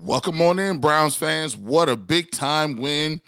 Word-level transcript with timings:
Welcome 0.00 0.40
on 0.40 0.60
in, 0.60 0.78
Browns 0.78 1.16
fans. 1.16 1.56
What 1.56 1.88
a 1.88 1.96
big 1.96 2.30
time 2.30 2.76
win. 2.76 3.20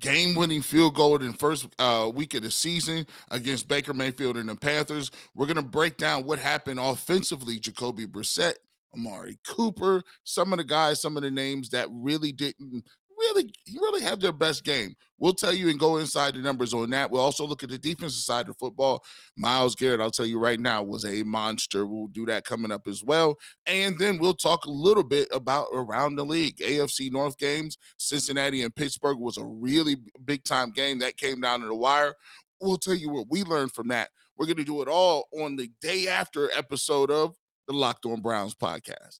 Game 0.00 0.34
winning 0.34 0.60
field 0.60 0.96
goal 0.96 1.22
in 1.22 1.32
first 1.32 1.68
uh, 1.78 2.10
week 2.12 2.34
of 2.34 2.42
the 2.42 2.50
season 2.50 3.06
against 3.30 3.68
Baker 3.68 3.94
Mayfield 3.94 4.36
and 4.36 4.48
the 4.48 4.56
Panthers. 4.56 5.12
We're 5.36 5.46
going 5.46 5.54
to 5.54 5.62
break 5.62 5.98
down 5.98 6.24
what 6.24 6.40
happened 6.40 6.80
offensively. 6.80 7.60
Jacoby 7.60 8.08
Brissett, 8.08 8.54
Amari 8.92 9.38
Cooper, 9.46 10.02
some 10.24 10.52
of 10.52 10.56
the 10.56 10.64
guys, 10.64 11.00
some 11.00 11.16
of 11.16 11.22
the 11.22 11.30
names 11.30 11.68
that 11.70 11.86
really 11.92 12.32
didn't 12.32 12.84
really 13.36 13.52
really 13.80 14.02
have 14.02 14.20
their 14.20 14.32
best 14.32 14.64
game. 14.64 14.94
We'll 15.18 15.34
tell 15.34 15.52
you 15.52 15.68
and 15.70 15.78
go 15.78 15.96
inside 15.96 16.34
the 16.34 16.40
numbers 16.40 16.74
on 16.74 16.90
that. 16.90 17.10
We'll 17.10 17.22
also 17.22 17.46
look 17.46 17.62
at 17.62 17.70
the 17.70 17.78
defensive 17.78 18.20
side 18.20 18.48
of 18.48 18.56
football. 18.58 19.02
Myles 19.36 19.74
Garrett, 19.74 20.00
I'll 20.00 20.10
tell 20.10 20.26
you 20.26 20.38
right 20.38 20.60
now, 20.60 20.82
was 20.82 21.04
a 21.04 21.22
monster. 21.22 21.86
We'll 21.86 22.08
do 22.08 22.26
that 22.26 22.44
coming 22.44 22.70
up 22.70 22.86
as 22.86 23.02
well. 23.02 23.36
And 23.66 23.98
then 23.98 24.18
we'll 24.18 24.34
talk 24.34 24.66
a 24.66 24.70
little 24.70 25.04
bit 25.04 25.28
about 25.32 25.68
around 25.72 26.16
the 26.16 26.24
league. 26.24 26.58
AFC 26.58 27.10
North 27.10 27.38
games, 27.38 27.78
Cincinnati 27.98 28.62
and 28.62 28.74
Pittsburgh 28.74 29.18
was 29.18 29.38
a 29.38 29.44
really 29.44 29.96
big 30.24 30.44
time 30.44 30.70
game 30.70 30.98
that 30.98 31.16
came 31.16 31.40
down 31.40 31.60
to 31.60 31.66
the 31.66 31.74
wire. 31.74 32.14
We'll 32.60 32.78
tell 32.78 32.94
you 32.94 33.10
what 33.10 33.26
we 33.30 33.42
learned 33.42 33.72
from 33.72 33.88
that. 33.88 34.10
We're 34.36 34.46
going 34.46 34.56
to 34.56 34.64
do 34.64 34.82
it 34.82 34.88
all 34.88 35.28
on 35.32 35.56
the 35.56 35.70
day 35.80 36.08
after 36.08 36.50
episode 36.52 37.10
of 37.10 37.36
the 37.66 37.72
Locked 37.72 38.04
On 38.04 38.20
Browns 38.20 38.54
podcast. 38.54 39.20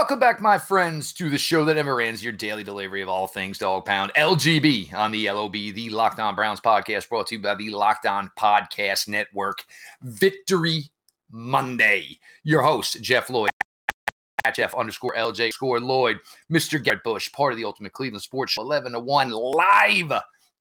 Welcome 0.00 0.18
back, 0.18 0.40
my 0.40 0.56
friends, 0.56 1.12
to 1.12 1.28
the 1.28 1.36
show 1.36 1.62
that 1.66 1.74
never 1.74 2.00
ends, 2.00 2.24
your 2.24 2.32
daily 2.32 2.64
delivery 2.64 3.02
of 3.02 3.10
all 3.10 3.26
things 3.26 3.58
dog 3.58 3.84
pound. 3.84 4.10
LGB 4.16 4.94
on 4.94 5.12
the 5.12 5.30
LOB, 5.30 5.52
the 5.52 5.90
Locked 5.90 6.18
On 6.18 6.34
Browns 6.34 6.58
podcast, 6.58 7.06
brought 7.10 7.26
to 7.26 7.34
you 7.34 7.42
by 7.42 7.54
the 7.54 7.68
Locked 7.68 8.06
On 8.06 8.30
Podcast 8.34 9.08
Network. 9.08 9.62
Victory 10.00 10.84
Monday. 11.30 12.18
Your 12.44 12.62
host, 12.62 13.02
Jeff 13.02 13.28
Lloyd. 13.28 13.50
At 14.46 14.54
Jeff 14.54 14.74
underscore 14.74 15.14
LJ 15.16 15.52
score 15.52 15.78
Lloyd, 15.78 16.18
Mr. 16.50 16.82
Garrett 16.82 17.04
Bush, 17.04 17.30
part 17.30 17.52
of 17.52 17.58
the 17.58 17.66
Ultimate 17.66 17.92
Cleveland 17.92 18.22
Sports 18.22 18.52
Show, 18.52 18.62
11 18.62 18.92
to 18.92 19.00
1 19.00 19.30
live 19.30 20.12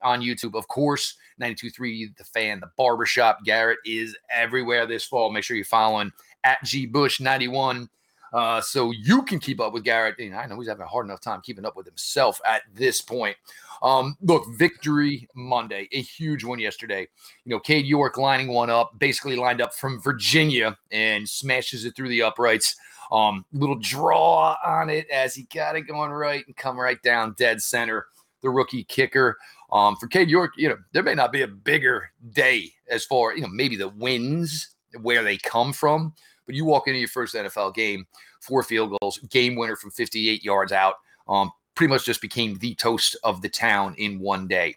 on 0.02 0.20
YouTube. 0.22 0.54
Of 0.54 0.68
course, 0.68 1.16
92.3 1.42 2.18
The 2.18 2.26
Fan, 2.26 2.60
The 2.60 2.72
Barbershop. 2.76 3.40
Garrett 3.46 3.80
is 3.86 4.18
everywhere 4.30 4.86
this 4.86 5.06
fall. 5.06 5.32
Make 5.32 5.46
sure 5.46 5.56
you're 5.56 5.64
following 5.64 6.12
at 6.44 6.62
G 6.66 6.86
Bush 6.86 7.22
91 7.22 7.90
uh, 8.34 8.62
so 8.62 8.92
you 8.92 9.24
can 9.24 9.40
keep 9.40 9.60
up 9.60 9.74
with 9.74 9.84
Garrett. 9.84 10.16
I 10.20 10.46
know 10.48 10.60
he's 10.60 10.70
having 10.70 10.84
a 10.84 10.88
hard 10.88 11.06
enough 11.06 11.22
time 11.22 11.42
keeping 11.42 11.66
up 11.66 11.76
with 11.76 11.86
himself 11.86 12.40
at 12.46 12.64
this 12.74 13.02
point. 13.02 13.36
Um, 13.82 14.18
look, 14.22 14.44
victory 14.56 15.28
Monday, 15.36 15.88
a 15.92 16.02
huge 16.02 16.44
one 16.44 16.60
yesterday. 16.60 17.08
You 17.46 17.52
know, 17.52 17.60
Cade 17.60 17.86
York 17.86 18.18
lining 18.18 18.50
one 18.50 18.70
up, 18.70 18.98
basically 19.00 19.36
lined 19.36 19.62
up 19.62 19.74
from 19.74 20.02
Virginia 20.02 20.78
and 20.92 21.28
smashes 21.28 21.86
it 21.86 21.96
through 21.96 22.10
the 22.10 22.22
uprights. 22.22 22.76
Um, 23.12 23.46
little 23.54 23.80
draw 23.80 24.56
on 24.64 24.90
it 24.90 25.10
as 25.10 25.34
he 25.34 25.44
got 25.54 25.76
it 25.76 25.82
going 25.82 26.12
right 26.12 26.46
and 26.46 26.56
come 26.56 26.80
right 26.80 27.02
down 27.02 27.36
dead 27.38 27.62
center. 27.62 28.08
The 28.42 28.50
rookie 28.50 28.84
kicker. 28.84 29.38
Um, 29.72 29.96
for 29.98 30.08
Cade 30.08 30.30
York, 30.30 30.54
you 30.58 30.70
know, 30.70 30.78
there 30.94 31.04
may 31.04 31.14
not 31.14 31.32
be 31.32 31.42
a 31.42 31.48
bigger 31.48 32.10
day 32.32 32.72
as 32.90 33.06
far, 33.06 33.36
you 33.36 33.42
know, 33.42 33.50
maybe 33.50 33.76
the 33.76 33.90
wins 33.90 34.76
where 35.02 35.24
they 35.24 35.38
come 35.38 35.74
from 35.74 36.14
but 36.50 36.56
you 36.56 36.66
walk 36.66 36.88
into 36.88 36.98
your 36.98 37.08
first 37.08 37.36
NFL 37.36 37.76
game, 37.76 38.08
four 38.40 38.64
field 38.64 38.98
goals, 39.00 39.20
game 39.30 39.56
winner 39.56 39.76
from 39.76 39.92
58 39.92 40.44
yards 40.44 40.72
out. 40.72 40.96
Um, 41.28 41.52
pretty 41.76 41.94
much 41.94 42.06
just 42.06 42.22
became 42.22 42.58
the 42.58 42.74
toast 42.74 43.16
of 43.24 43.44
the 43.44 43.50
town 43.50 43.94
in 44.00 44.18
one 44.18 44.48
day. 44.48 44.76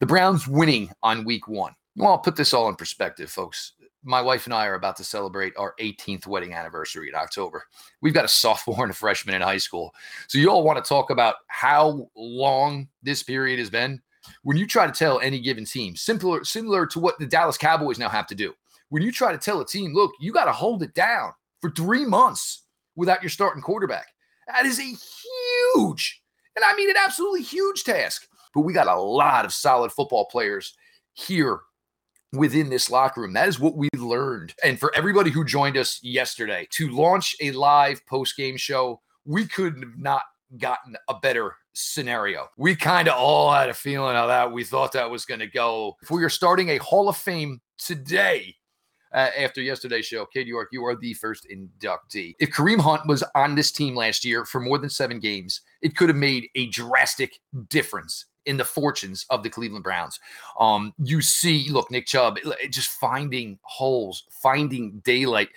The 0.00 0.06
Browns 0.06 0.48
winning 0.48 0.90
on 1.04 1.24
week 1.24 1.46
one. 1.46 1.72
Well, 1.94 2.10
I'll 2.10 2.18
put 2.18 2.34
this 2.34 2.52
all 2.52 2.68
in 2.68 2.74
perspective, 2.74 3.30
folks. 3.30 3.74
My 4.02 4.20
wife 4.20 4.46
and 4.46 4.52
I 4.54 4.66
are 4.66 4.74
about 4.74 4.96
to 4.96 5.04
celebrate 5.04 5.52
our 5.56 5.76
18th 5.78 6.26
wedding 6.26 6.52
anniversary 6.52 7.10
in 7.10 7.14
October. 7.14 7.62
We've 8.00 8.12
got 8.12 8.24
a 8.24 8.28
sophomore 8.28 8.82
and 8.82 8.90
a 8.90 8.94
freshman 8.94 9.36
in 9.36 9.40
high 9.40 9.58
school. 9.58 9.94
So, 10.26 10.38
you 10.38 10.50
all 10.50 10.64
want 10.64 10.84
to 10.84 10.88
talk 10.88 11.10
about 11.10 11.36
how 11.46 12.10
long 12.16 12.88
this 13.04 13.22
period 13.22 13.60
has 13.60 13.70
been? 13.70 14.02
When 14.42 14.56
you 14.56 14.66
try 14.66 14.88
to 14.88 14.92
tell 14.92 15.20
any 15.20 15.40
given 15.40 15.64
team, 15.64 15.94
similar, 15.94 16.42
similar 16.42 16.86
to 16.86 16.98
what 16.98 17.20
the 17.20 17.26
Dallas 17.26 17.56
Cowboys 17.56 18.00
now 18.00 18.08
have 18.08 18.26
to 18.26 18.34
do, 18.34 18.52
when 18.90 19.02
you 19.02 19.12
try 19.12 19.32
to 19.32 19.38
tell 19.38 19.60
a 19.60 19.66
team, 19.66 19.94
look, 19.94 20.12
you 20.20 20.32
got 20.32 20.44
to 20.44 20.52
hold 20.52 20.82
it 20.82 20.94
down 20.94 21.32
for 21.60 21.70
three 21.70 22.04
months 22.04 22.64
without 22.96 23.22
your 23.22 23.30
starting 23.30 23.62
quarterback. 23.62 24.06
That 24.46 24.66
is 24.66 24.78
a 24.78 24.82
huge, 25.74 26.22
and 26.54 26.64
I 26.64 26.74
mean 26.76 26.90
an 26.90 26.96
absolutely 27.02 27.42
huge 27.42 27.84
task. 27.84 28.26
But 28.54 28.60
we 28.60 28.72
got 28.72 28.86
a 28.86 29.00
lot 29.00 29.44
of 29.44 29.52
solid 29.52 29.90
football 29.90 30.26
players 30.26 30.74
here 31.14 31.60
within 32.32 32.68
this 32.68 32.90
locker 32.90 33.22
room. 33.22 33.32
That 33.32 33.48
is 33.48 33.58
what 33.58 33.76
we 33.76 33.88
learned. 33.96 34.54
And 34.62 34.78
for 34.78 34.94
everybody 34.94 35.30
who 35.30 35.44
joined 35.44 35.76
us 35.76 36.00
yesterday 36.02 36.66
to 36.70 36.88
launch 36.90 37.34
a 37.40 37.50
live 37.52 38.04
post 38.06 38.36
game 38.36 38.56
show, 38.56 39.00
we 39.24 39.46
could 39.46 39.76
have 39.78 39.98
not 39.98 40.22
gotten 40.58 40.96
a 41.08 41.14
better 41.14 41.56
scenario. 41.72 42.48
We 42.56 42.76
kind 42.76 43.08
of 43.08 43.14
all 43.14 43.52
had 43.52 43.68
a 43.68 43.74
feeling 43.74 44.16
of 44.16 44.28
that. 44.28 44.52
We 44.52 44.64
thought 44.64 44.92
that 44.92 45.10
was 45.10 45.24
going 45.24 45.40
to 45.40 45.46
go. 45.46 45.96
If 46.02 46.10
we 46.10 46.22
are 46.24 46.28
starting 46.28 46.70
a 46.70 46.78
Hall 46.78 47.08
of 47.08 47.16
Fame 47.16 47.60
today, 47.78 48.54
after 49.14 49.62
yesterday's 49.62 50.06
show. 50.06 50.26
Cade 50.26 50.46
York, 50.46 50.68
you 50.72 50.84
are 50.84 50.96
the 50.96 51.14
first 51.14 51.46
inductee. 51.50 52.34
If 52.38 52.50
Kareem 52.50 52.80
Hunt 52.80 53.06
was 53.06 53.22
on 53.34 53.54
this 53.54 53.70
team 53.70 53.94
last 53.94 54.24
year 54.24 54.44
for 54.44 54.60
more 54.60 54.78
than 54.78 54.90
seven 54.90 55.20
games, 55.20 55.60
it 55.82 55.96
could 55.96 56.08
have 56.08 56.16
made 56.16 56.48
a 56.54 56.66
drastic 56.68 57.38
difference 57.68 58.26
in 58.46 58.56
the 58.56 58.64
fortunes 58.64 59.24
of 59.30 59.42
the 59.42 59.50
Cleveland 59.50 59.84
Browns. 59.84 60.20
Um, 60.60 60.92
you 61.02 61.22
see, 61.22 61.70
look, 61.70 61.90
Nick 61.90 62.06
Chubb 62.06 62.38
just 62.70 62.90
finding 62.90 63.58
holes, 63.62 64.24
finding 64.42 65.00
daylight. 65.04 65.48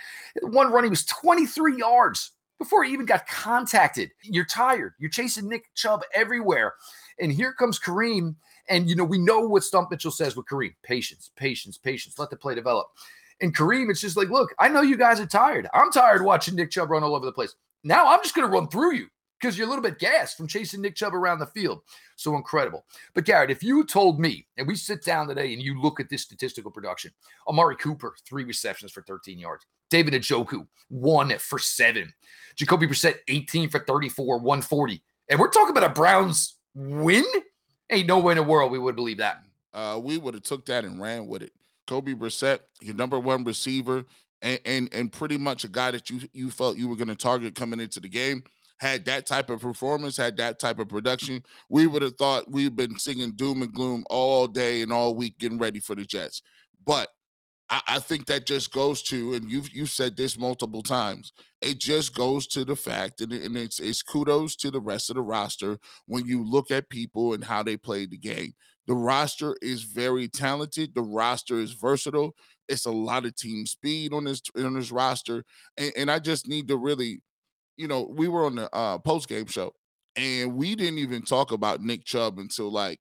One 0.41 0.71
run, 0.71 0.83
he 0.83 0.89
was 0.89 1.05
23 1.05 1.77
yards 1.77 2.31
before 2.59 2.83
he 2.83 2.93
even 2.93 3.05
got 3.05 3.27
contacted. 3.27 4.11
You're 4.23 4.45
tired. 4.45 4.93
You're 4.99 5.09
chasing 5.09 5.47
Nick 5.49 5.65
Chubb 5.75 6.01
everywhere. 6.13 6.75
And 7.19 7.31
here 7.31 7.53
comes 7.53 7.79
Kareem. 7.79 8.35
And, 8.69 8.89
you 8.89 8.95
know, 8.95 9.03
we 9.03 9.17
know 9.17 9.41
what 9.41 9.63
Stump 9.63 9.91
Mitchell 9.91 10.11
says 10.11 10.35
with 10.35 10.45
Kareem 10.47 10.73
patience, 10.83 11.31
patience, 11.35 11.77
patience. 11.77 12.19
Let 12.19 12.29
the 12.29 12.35
play 12.35 12.55
develop. 12.55 12.87
And 13.41 13.55
Kareem, 13.55 13.89
it's 13.89 14.01
just 14.01 14.17
like, 14.17 14.29
look, 14.29 14.53
I 14.59 14.67
know 14.67 14.81
you 14.81 14.97
guys 14.97 15.19
are 15.19 15.27
tired. 15.27 15.67
I'm 15.73 15.91
tired 15.91 16.23
watching 16.23 16.55
Nick 16.55 16.71
Chubb 16.71 16.89
run 16.89 17.03
all 17.03 17.15
over 17.15 17.25
the 17.25 17.31
place. 17.31 17.55
Now 17.83 18.07
I'm 18.07 18.21
just 18.23 18.35
going 18.35 18.47
to 18.47 18.53
run 18.53 18.67
through 18.67 18.95
you 18.95 19.07
because 19.39 19.57
you're 19.57 19.67
a 19.67 19.69
little 19.69 19.83
bit 19.83 19.99
gassed 19.99 20.37
from 20.37 20.47
chasing 20.47 20.81
Nick 20.81 20.95
Chubb 20.95 21.13
around 21.13 21.39
the 21.39 21.45
field. 21.45 21.81
So 22.15 22.35
incredible. 22.35 22.85
But 23.13 23.25
Garrett, 23.25 23.51
if 23.51 23.61
you 23.61 23.85
told 23.85 24.19
me, 24.19 24.47
and 24.57 24.67
we 24.67 24.75
sit 24.75 25.03
down 25.03 25.27
today 25.27 25.53
and 25.53 25.61
you 25.61 25.79
look 25.79 25.99
at 25.99 26.09
this 26.09 26.23
statistical 26.23 26.71
production, 26.71 27.11
Amari 27.47 27.75
Cooper, 27.75 28.15
three 28.25 28.43
receptions 28.43 28.91
for 28.91 29.03
13 29.03 29.37
yards. 29.37 29.65
David 29.89 30.13
Njoku, 30.15 30.67
one 30.89 31.37
for 31.37 31.59
seven. 31.59 32.13
Jacoby 32.55 32.87
Brissett, 32.87 33.17
18 33.27 33.69
for 33.69 33.79
34, 33.79 34.39
140. 34.39 35.01
And 35.29 35.39
we're 35.39 35.49
talking 35.49 35.75
about 35.75 35.89
a 35.89 35.93
Browns 35.93 36.55
win? 36.75 37.25
Ain't 37.89 38.07
no 38.07 38.19
way 38.19 38.33
in 38.33 38.37
the 38.37 38.43
world 38.43 38.71
we 38.71 38.79
would 38.79 38.95
believe 38.95 39.17
that. 39.17 39.43
Uh, 39.73 39.99
we 40.01 40.17
would 40.17 40.33
have 40.33 40.43
took 40.43 40.65
that 40.65 40.83
and 40.83 40.99
ran 41.01 41.27
with 41.27 41.43
it. 41.43 41.51
Kobe 41.87 42.13
Brissett, 42.13 42.59
your 42.81 42.95
number 42.95 43.19
one 43.19 43.43
receiver, 43.43 44.05
and 44.41 44.59
and, 44.65 44.89
and 44.93 45.11
pretty 45.11 45.37
much 45.37 45.63
a 45.63 45.69
guy 45.69 45.91
that 45.91 46.09
you 46.09 46.21
you 46.33 46.51
felt 46.51 46.77
you 46.77 46.87
were 46.87 46.95
going 46.95 47.07
to 47.07 47.15
target 47.15 47.55
coming 47.55 47.79
into 47.79 47.99
the 47.99 48.09
game, 48.09 48.43
had 48.79 49.05
that 49.05 49.25
type 49.25 49.49
of 49.49 49.61
performance, 49.61 50.17
had 50.17 50.37
that 50.37 50.59
type 50.59 50.79
of 50.79 50.87
production, 50.87 51.43
we 51.69 51.87
would 51.87 52.01
have 52.01 52.15
thought 52.15 52.51
we've 52.51 52.75
been 52.75 52.97
singing 52.99 53.31
doom 53.31 53.61
and 53.61 53.73
gloom 53.73 54.03
all 54.09 54.47
day 54.47 54.81
and 54.81 54.93
all 54.93 55.15
week 55.15 55.37
getting 55.39 55.57
ready 55.57 55.79
for 55.79 55.95
the 55.95 56.05
Jets. 56.05 56.41
But 56.85 57.09
I, 57.69 57.81
I 57.87 57.99
think 57.99 58.27
that 58.27 58.45
just 58.45 58.71
goes 58.71 59.01
to, 59.03 59.33
and 59.33 59.49
you've 59.49 59.73
you've 59.73 59.89
said 59.89 60.15
this 60.15 60.37
multiple 60.37 60.83
times, 60.83 61.33
it 61.61 61.79
just 61.79 62.15
goes 62.15 62.47
to 62.47 62.63
the 62.63 62.75
fact, 62.75 63.21
and, 63.21 63.33
and 63.33 63.57
it's 63.57 63.79
it's 63.79 64.03
kudos 64.03 64.55
to 64.57 64.71
the 64.71 64.81
rest 64.81 65.09
of 65.09 65.15
the 65.15 65.21
roster 65.21 65.79
when 66.05 66.25
you 66.25 66.43
look 66.43 66.71
at 66.71 66.89
people 66.89 67.33
and 67.33 67.43
how 67.43 67.63
they 67.63 67.77
played 67.77 68.11
the 68.11 68.17
game. 68.17 68.53
The 68.87 68.95
roster 68.95 69.55
is 69.61 69.83
very 69.83 70.27
talented. 70.27 70.95
The 70.95 71.01
roster 71.01 71.59
is 71.59 71.73
versatile. 71.73 72.35
It's 72.69 72.85
a 72.85 72.91
lot 72.91 73.25
of 73.25 73.35
team 73.35 73.65
speed 73.65 74.13
on 74.13 74.25
this 74.25 74.41
on 74.57 74.73
this 74.75 74.91
roster, 74.91 75.43
and, 75.77 75.91
and 75.95 76.11
I 76.11 76.19
just 76.19 76.47
need 76.47 76.67
to 76.69 76.77
really, 76.77 77.21
you 77.77 77.87
know, 77.87 78.03
we 78.09 78.27
were 78.27 78.45
on 78.45 78.55
the 78.55 78.73
uh, 78.75 78.97
post 78.99 79.29
game 79.29 79.45
show, 79.47 79.73
and 80.15 80.55
we 80.55 80.75
didn't 80.75 80.99
even 80.99 81.21
talk 81.23 81.51
about 81.51 81.81
Nick 81.81 82.05
Chubb 82.05 82.39
until 82.39 82.71
like 82.71 82.99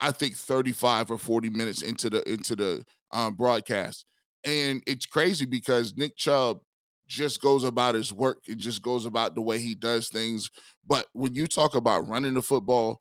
I 0.00 0.12
think 0.12 0.36
35 0.36 1.10
or 1.10 1.18
40 1.18 1.50
minutes 1.50 1.82
into 1.82 2.10
the 2.10 2.30
into 2.30 2.56
the 2.56 2.84
um, 3.12 3.34
broadcast, 3.34 4.06
and 4.44 4.82
it's 4.86 5.06
crazy 5.06 5.46
because 5.46 5.94
Nick 5.96 6.16
Chubb 6.16 6.60
just 7.06 7.40
goes 7.40 7.64
about 7.64 7.94
his 7.94 8.12
work. 8.12 8.38
It 8.46 8.58
just 8.58 8.82
goes 8.82 9.06
about 9.06 9.34
the 9.34 9.42
way 9.42 9.58
he 9.58 9.74
does 9.74 10.08
things. 10.08 10.50
But 10.86 11.06
when 11.12 11.34
you 11.34 11.46
talk 11.46 11.74
about 11.74 12.08
running 12.08 12.34
the 12.34 12.42
football, 12.42 13.00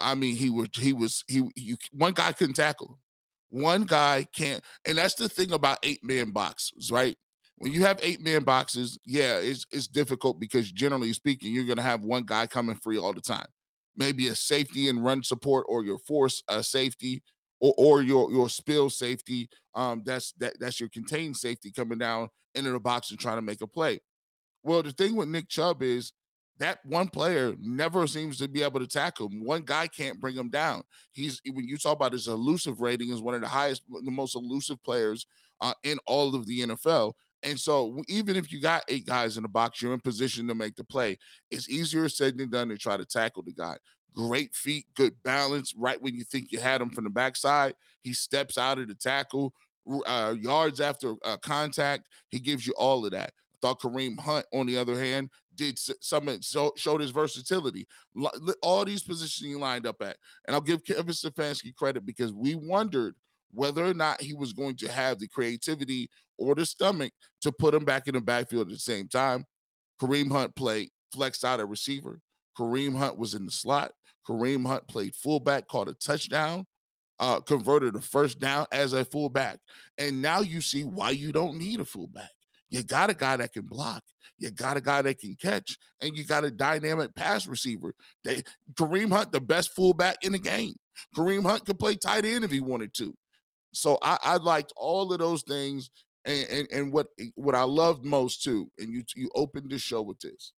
I 0.00 0.14
mean, 0.14 0.36
he 0.36 0.50
was 0.50 0.68
he 0.74 0.92
was 0.92 1.24
he 1.28 1.48
you 1.56 1.76
one 1.92 2.12
guy 2.14 2.32
couldn't 2.32 2.54
tackle 2.54 2.88
him. 2.88 2.96
One 3.50 3.84
guy 3.84 4.26
can't, 4.34 4.62
and 4.86 4.96
that's 4.96 5.14
the 5.14 5.28
thing 5.28 5.52
about 5.52 5.78
eight 5.82 6.02
man 6.02 6.30
boxes, 6.30 6.90
right? 6.90 7.16
When 7.56 7.72
you 7.72 7.82
have 7.84 8.00
eight 8.02 8.20
man 8.20 8.44
boxes, 8.44 8.98
yeah, 9.04 9.36
it's 9.36 9.66
it's 9.70 9.86
difficult 9.86 10.40
because 10.40 10.72
generally 10.72 11.12
speaking, 11.12 11.52
you're 11.52 11.66
gonna 11.66 11.82
have 11.82 12.02
one 12.02 12.24
guy 12.24 12.46
coming 12.46 12.76
free 12.76 12.98
all 12.98 13.12
the 13.12 13.20
time. 13.20 13.46
Maybe 13.96 14.28
a 14.28 14.34
safety 14.34 14.88
and 14.88 15.04
run 15.04 15.22
support, 15.22 15.66
or 15.68 15.84
your 15.84 15.98
force 15.98 16.42
uh, 16.48 16.62
safety, 16.62 17.22
or 17.60 17.74
or 17.76 18.02
your 18.02 18.32
your 18.32 18.48
spill 18.48 18.88
safety. 18.88 19.50
Um, 19.74 20.02
that's 20.04 20.32
that 20.38 20.58
that's 20.58 20.80
your 20.80 20.88
contained 20.88 21.36
safety 21.36 21.70
coming 21.70 21.98
down 21.98 22.28
into 22.54 22.70
the 22.70 22.80
box 22.80 23.10
and 23.10 23.20
trying 23.20 23.36
to 23.36 23.42
make 23.42 23.60
a 23.60 23.66
play. 23.66 24.00
Well, 24.62 24.82
the 24.82 24.92
thing 24.92 25.16
with 25.16 25.28
Nick 25.28 25.48
Chubb 25.48 25.82
is 25.82 26.12
that 26.58 26.78
one 26.84 27.08
player 27.08 27.54
never 27.60 28.06
seems 28.06 28.38
to 28.38 28.48
be 28.48 28.62
able 28.62 28.80
to 28.80 28.86
tackle 28.86 29.28
him. 29.28 29.44
One 29.44 29.62
guy 29.62 29.88
can't 29.88 30.20
bring 30.20 30.36
him 30.36 30.48
down. 30.48 30.82
He's 31.12 31.40
when 31.50 31.66
you 31.66 31.76
talk 31.76 31.96
about 31.96 32.12
his 32.12 32.28
elusive 32.28 32.80
rating 32.80 33.10
is 33.10 33.22
one 33.22 33.34
of 33.34 33.40
the 33.40 33.48
highest, 33.48 33.82
the 33.88 34.10
most 34.10 34.36
elusive 34.36 34.82
players 34.84 35.26
uh, 35.60 35.74
in 35.82 35.98
all 36.06 36.34
of 36.34 36.46
the 36.46 36.60
NFL. 36.60 37.14
And 37.42 37.58
so, 37.58 38.02
even 38.08 38.36
if 38.36 38.52
you 38.52 38.60
got 38.60 38.84
eight 38.88 39.06
guys 39.06 39.36
in 39.36 39.42
the 39.42 39.48
box, 39.48 39.82
you're 39.82 39.94
in 39.94 40.00
position 40.00 40.46
to 40.48 40.54
make 40.54 40.76
the 40.76 40.84
play. 40.84 41.18
It's 41.50 41.68
easier 41.68 42.08
said 42.08 42.38
than 42.38 42.50
done 42.50 42.68
to 42.68 42.78
try 42.78 42.96
to 42.96 43.04
tackle 43.04 43.42
the 43.42 43.52
guy. 43.52 43.78
Great 44.14 44.54
feet, 44.54 44.86
good 44.94 45.14
balance. 45.24 45.74
Right 45.76 46.00
when 46.00 46.14
you 46.14 46.22
think 46.22 46.52
you 46.52 46.60
had 46.60 46.80
him 46.80 46.90
from 46.90 47.04
the 47.04 47.10
backside, 47.10 47.74
he 48.02 48.12
steps 48.12 48.58
out 48.58 48.78
of 48.78 48.86
the 48.86 48.94
tackle, 48.94 49.54
uh, 50.06 50.34
yards 50.38 50.80
after 50.80 51.14
uh, 51.24 51.38
contact. 51.38 52.06
He 52.28 52.38
gives 52.38 52.66
you 52.66 52.74
all 52.76 53.04
of 53.04 53.12
that. 53.12 53.32
Thought 53.62 53.80
Kareem 53.80 54.18
Hunt, 54.18 54.44
on 54.52 54.66
the 54.66 54.76
other 54.76 54.98
hand, 54.98 55.30
did 55.54 55.78
some 55.78 56.28
so, 56.42 56.72
showed 56.76 57.00
his 57.00 57.12
versatility. 57.12 57.86
All 58.60 58.84
these 58.84 59.04
positions 59.04 59.48
he 59.48 59.54
lined 59.54 59.86
up 59.86 60.02
at, 60.02 60.16
and 60.46 60.54
I'll 60.54 60.60
give 60.60 60.84
Kevin 60.84 61.06
Stefanski 61.06 61.74
credit 61.74 62.04
because 62.04 62.32
we 62.32 62.56
wondered 62.56 63.14
whether 63.52 63.84
or 63.84 63.94
not 63.94 64.20
he 64.20 64.34
was 64.34 64.52
going 64.52 64.76
to 64.76 64.90
have 64.90 65.18
the 65.18 65.28
creativity 65.28 66.10
or 66.38 66.54
the 66.54 66.66
stomach 66.66 67.12
to 67.42 67.52
put 67.52 67.74
him 67.74 67.84
back 67.84 68.08
in 68.08 68.14
the 68.14 68.20
backfield 68.20 68.68
at 68.68 68.72
the 68.72 68.78
same 68.78 69.06
time. 69.08 69.44
Kareem 70.00 70.32
Hunt 70.32 70.56
played 70.56 70.90
flexed 71.14 71.44
out 71.44 71.60
a 71.60 71.66
receiver. 71.66 72.20
Kareem 72.58 72.96
Hunt 72.96 73.18
was 73.18 73.34
in 73.34 73.44
the 73.44 73.52
slot. 73.52 73.92
Kareem 74.28 74.66
Hunt 74.66 74.88
played 74.88 75.14
fullback, 75.14 75.68
caught 75.68 75.88
a 75.88 75.94
touchdown, 75.94 76.66
uh, 77.20 77.40
converted 77.40 77.94
a 77.94 78.00
first 78.00 78.40
down 78.40 78.66
as 78.72 78.92
a 78.92 79.04
fullback. 79.04 79.58
And 79.98 80.20
now 80.20 80.40
you 80.40 80.60
see 80.60 80.82
why 80.82 81.10
you 81.10 81.30
don't 81.30 81.58
need 81.58 81.80
a 81.80 81.84
fullback. 81.84 82.30
You 82.72 82.82
got 82.82 83.10
a 83.10 83.14
guy 83.14 83.36
that 83.36 83.52
can 83.52 83.66
block. 83.66 84.02
You 84.38 84.50
got 84.50 84.78
a 84.78 84.80
guy 84.80 85.02
that 85.02 85.18
can 85.18 85.36
catch, 85.36 85.76
and 86.00 86.16
you 86.16 86.24
got 86.24 86.42
a 86.42 86.50
dynamic 86.50 87.14
pass 87.14 87.46
receiver. 87.46 87.94
They, 88.24 88.42
Kareem 88.74 89.12
Hunt, 89.12 89.30
the 89.30 89.42
best 89.42 89.74
fullback 89.76 90.24
in 90.24 90.32
the 90.32 90.38
game. 90.38 90.76
Kareem 91.14 91.42
Hunt 91.42 91.66
could 91.66 91.78
play 91.78 91.96
tight 91.96 92.24
end 92.24 92.44
if 92.44 92.50
he 92.50 92.60
wanted 92.60 92.94
to. 92.94 93.14
So 93.74 93.98
I, 94.00 94.16
I 94.24 94.36
liked 94.38 94.72
all 94.74 95.12
of 95.12 95.18
those 95.18 95.42
things, 95.42 95.90
and, 96.24 96.48
and 96.48 96.68
and 96.72 96.92
what 96.94 97.08
what 97.34 97.54
I 97.54 97.64
loved 97.64 98.06
most 98.06 98.42
too. 98.42 98.70
And 98.78 98.88
you 98.88 99.02
you 99.14 99.28
opened 99.34 99.70
the 99.70 99.78
show 99.78 100.00
with 100.00 100.20
this. 100.20 100.54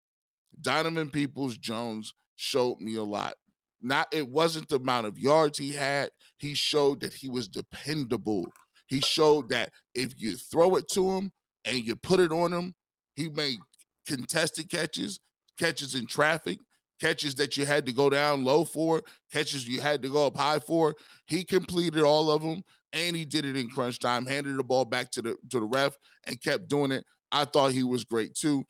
Donovan 0.61 1.11
Peoples 1.11 1.59
Jones 1.59 2.15
showed 2.37 2.81
me 2.81 2.95
a 2.95 3.03
lot. 3.03 3.35
Not 3.83 4.07
it 4.13 4.29
wasn't 4.29 4.69
the 4.69 4.77
amount 4.77 5.09
of 5.09 5.19
yards 5.19 5.59
he 5.59 5.73
had. 5.73 6.11
He 6.39 6.55
showed 6.55 7.01
that 7.01 7.13
he 7.13 7.29
was 7.29 7.49
dependable. 7.49 8.47
He 8.87 9.01
showed 9.01 9.49
that 9.49 9.71
if 9.97 10.15
you 10.17 10.37
throw 10.37 10.77
it 10.77 10.89
to 10.93 11.11
him 11.11 11.33
and 11.65 11.85
you 11.85 11.97
put 11.97 12.21
it 12.21 12.33
on 12.33 12.53
him, 12.53 12.75
he 13.17 13.29
made 13.29 13.59
contested 14.07 14.71
catches, 14.71 15.21
catches 15.59 15.95
in 15.95 16.07
traffic, 16.07 16.59
catches 17.01 17.35
that 17.37 17.57
you 17.57 17.67
had 17.67 17.87
to 17.87 17.93
go 17.93 18.11
down 18.11 18.45
low 18.45 18.65
for, 18.65 19.03
catches 19.33 19.67
you 19.67 19.81
had 19.81 20.03
to 20.03 20.09
go 20.09 20.27
up 20.27 20.37
high 20.37 20.59
for. 20.59 20.95
He 21.27 21.45
completed 21.45 22.03
all 22.03 22.31
of 22.31 22.43
them 22.43 22.63
and 22.93 23.17
he 23.17 23.25
did 23.25 23.45
it 23.45 23.57
in 23.57 23.69
crunch 23.69 23.99
time, 23.99 24.27
handed 24.27 24.57
the 24.57 24.65
ball 24.65 24.85
back 24.85 25.11
to 25.13 25.23
the 25.23 25.37
to 25.51 25.61
the 25.61 25.67
ref 25.67 25.97
and 26.27 26.41
kept 26.41 26.69
doing 26.69 26.93
it. 26.93 27.05
I 27.33 27.45
thought 27.45 27.73
he 27.73 27.83
was 27.83 28.05
great 28.05 28.35
too. 28.35 28.65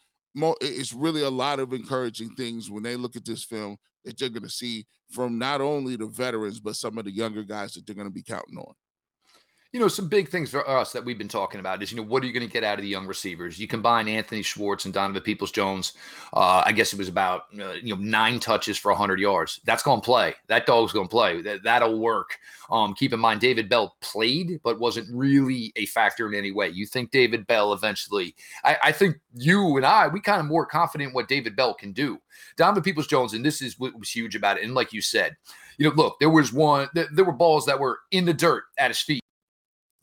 It's 0.61 0.93
really 0.93 1.23
a 1.23 1.31
lot 1.31 1.61
of 1.61 1.73
encouraging 1.73 2.31
things 2.35 2.70
when 2.70 2.82
they 2.82 2.96
look 2.96 3.14
at 3.14 3.25
this 3.25 3.44
film 3.44 3.76
that 4.05 4.20
you're 4.20 4.31
going 4.31 4.43
to 4.43 4.50
see 4.50 4.85
from 5.11 5.38
not 5.38 5.61
only 5.61 5.96
the 5.96 6.06
veterans 6.06 6.61
but 6.61 6.76
some 6.76 6.99
of 6.99 7.05
the 7.05 7.12
younger 7.12 7.44
guys 7.44 7.75
that 7.75 7.87
they're 7.87 7.94
going 7.94 8.08
to 8.08 8.12
be 8.12 8.23
counting 8.23 8.58
on 8.58 8.75
you 9.74 9.80
know, 9.80 9.88
some 9.88 10.06
big 10.06 10.28
things 10.28 10.52
for 10.52 10.66
us 10.70 10.92
that 10.92 11.04
we've 11.04 11.18
been 11.18 11.26
talking 11.26 11.58
about 11.58 11.82
is, 11.82 11.90
you 11.90 11.96
know, 11.96 12.04
what 12.04 12.22
are 12.22 12.26
you 12.26 12.32
going 12.32 12.46
to 12.46 12.52
get 12.52 12.62
out 12.62 12.78
of 12.78 12.82
the 12.82 12.88
young 12.88 13.08
receivers? 13.08 13.58
You 13.58 13.66
combine 13.66 14.06
Anthony 14.06 14.40
Schwartz 14.40 14.84
and 14.84 14.94
Donovan 14.94 15.20
Peoples 15.20 15.50
Jones. 15.50 15.94
Uh, 16.32 16.62
I 16.64 16.70
guess 16.70 16.92
it 16.92 16.98
was 16.98 17.08
about, 17.08 17.46
uh, 17.58 17.72
you 17.72 17.92
know, 17.92 18.00
nine 18.00 18.38
touches 18.38 18.78
for 18.78 18.92
100 18.92 19.18
yards. 19.18 19.60
That's 19.64 19.82
going 19.82 20.00
to 20.00 20.04
play. 20.04 20.36
That 20.46 20.66
dog's 20.66 20.92
going 20.92 21.08
to 21.08 21.10
play. 21.10 21.42
That, 21.42 21.64
that'll 21.64 21.98
work. 21.98 22.38
Um, 22.70 22.94
keep 22.94 23.12
in 23.12 23.18
mind, 23.18 23.40
David 23.40 23.68
Bell 23.68 23.96
played, 24.00 24.60
but 24.62 24.78
wasn't 24.78 25.08
really 25.12 25.72
a 25.74 25.86
factor 25.86 26.28
in 26.28 26.38
any 26.38 26.52
way. 26.52 26.68
You 26.68 26.86
think 26.86 27.10
David 27.10 27.44
Bell 27.48 27.72
eventually, 27.72 28.36
I, 28.62 28.76
I 28.80 28.92
think 28.92 29.16
you 29.34 29.76
and 29.76 29.84
I, 29.84 30.06
we 30.06 30.20
kind 30.20 30.38
of 30.38 30.46
more 30.46 30.66
confident 30.66 31.16
what 31.16 31.26
David 31.26 31.56
Bell 31.56 31.74
can 31.74 31.90
do. 31.90 32.20
Donovan 32.56 32.84
Peoples 32.84 33.08
Jones, 33.08 33.34
and 33.34 33.44
this 33.44 33.60
is 33.60 33.76
what 33.80 33.98
was 33.98 34.08
huge 34.08 34.36
about 34.36 34.56
it. 34.56 34.62
And 34.62 34.72
like 34.72 34.92
you 34.92 35.02
said, 35.02 35.36
you 35.78 35.88
know, 35.88 35.94
look, 35.96 36.20
there 36.20 36.30
was 36.30 36.52
one, 36.52 36.88
there 36.94 37.24
were 37.24 37.32
balls 37.32 37.66
that 37.66 37.80
were 37.80 37.98
in 38.12 38.24
the 38.24 38.32
dirt 38.32 38.62
at 38.78 38.92
his 38.92 39.00
feet 39.00 39.23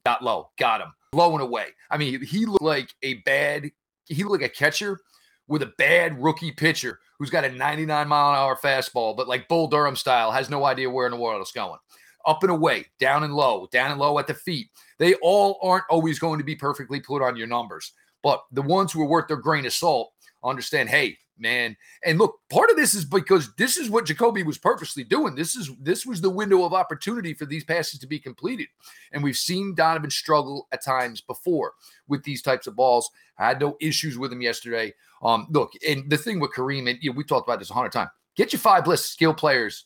got 0.05 0.23
low, 0.23 0.49
got 0.57 0.81
him, 0.81 0.93
blowing 1.11 1.41
away. 1.41 1.67
I 1.89 1.97
mean, 1.97 2.23
he 2.23 2.45
looked 2.45 2.63
like 2.63 2.93
a 3.03 3.15
bad, 3.25 3.71
he 4.05 4.23
looked 4.23 4.41
like 4.41 4.51
a 4.51 4.53
catcher 4.53 4.99
with 5.47 5.61
a 5.63 5.73
bad 5.77 6.21
rookie 6.21 6.51
pitcher 6.51 6.99
who's 7.19 7.29
got 7.29 7.43
a 7.43 7.51
99 7.51 8.07
mile 8.07 8.31
an 8.31 8.37
hour 8.37 8.55
fastball, 8.55 9.15
but 9.15 9.27
like 9.27 9.47
Bull 9.47 9.67
Durham 9.67 9.95
style, 9.95 10.31
has 10.31 10.49
no 10.49 10.65
idea 10.65 10.89
where 10.89 11.05
in 11.05 11.11
the 11.11 11.19
world 11.19 11.41
it's 11.41 11.51
going. 11.51 11.79
Up 12.25 12.43
and 12.43 12.51
away, 12.51 12.85
down 12.99 13.23
and 13.23 13.33
low, 13.33 13.67
down 13.71 13.91
and 13.91 13.99
low 13.99 14.17
at 14.19 14.27
the 14.27 14.33
feet. 14.33 14.69
They 14.99 15.15
all 15.15 15.59
aren't 15.61 15.85
always 15.89 16.19
going 16.19 16.37
to 16.37 16.45
be 16.45 16.55
perfectly 16.55 16.99
put 16.99 17.21
on 17.21 17.35
your 17.35 17.47
numbers, 17.47 17.93
but 18.23 18.43
the 18.51 18.61
ones 18.61 18.91
who 18.91 19.01
are 19.01 19.07
worth 19.07 19.27
their 19.27 19.37
grain 19.37 19.65
of 19.65 19.73
salt 19.73 20.11
understand 20.43 20.89
hey, 20.89 21.17
man. 21.41 21.75
And 22.05 22.17
look, 22.19 22.39
part 22.49 22.69
of 22.69 22.77
this 22.77 22.93
is 22.93 23.03
because 23.03 23.53
this 23.55 23.75
is 23.75 23.89
what 23.89 24.05
Jacoby 24.05 24.43
was 24.43 24.57
purposely 24.57 25.03
doing. 25.03 25.35
This 25.35 25.55
is 25.55 25.71
this 25.81 26.05
was 26.05 26.21
the 26.21 26.29
window 26.29 26.63
of 26.63 26.73
opportunity 26.73 27.33
for 27.33 27.45
these 27.45 27.63
passes 27.63 27.99
to 27.99 28.07
be 28.07 28.19
completed. 28.19 28.67
And 29.11 29.23
we've 29.23 29.35
seen 29.35 29.75
Donovan 29.75 30.11
struggle 30.11 30.67
at 30.71 30.83
times 30.83 31.21
before 31.21 31.73
with 32.07 32.23
these 32.23 32.41
types 32.41 32.67
of 32.67 32.75
balls. 32.75 33.09
I 33.37 33.47
had 33.47 33.59
no 33.59 33.75
issues 33.81 34.17
with 34.17 34.31
him 34.31 34.41
yesterday. 34.41 34.93
Um, 35.23 35.47
look, 35.49 35.73
and 35.87 36.09
the 36.09 36.17
thing 36.17 36.39
with 36.39 36.53
Kareem, 36.53 36.89
and 36.89 36.99
you 37.01 37.11
know, 37.11 37.17
we 37.17 37.23
talked 37.23 37.47
about 37.47 37.59
this 37.59 37.71
a 37.71 37.73
hundred 37.73 37.91
times. 37.91 38.11
Get 38.35 38.53
your 38.53 38.59
five 38.59 38.87
list 38.87 39.11
skill 39.11 39.33
players 39.33 39.85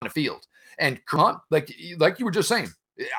on 0.00 0.06
the 0.06 0.10
field. 0.10 0.46
And 0.78 1.00
Hunt, 1.08 1.38
like 1.50 1.74
like 1.98 2.18
you 2.18 2.24
were 2.24 2.30
just 2.30 2.48
saying, 2.48 2.68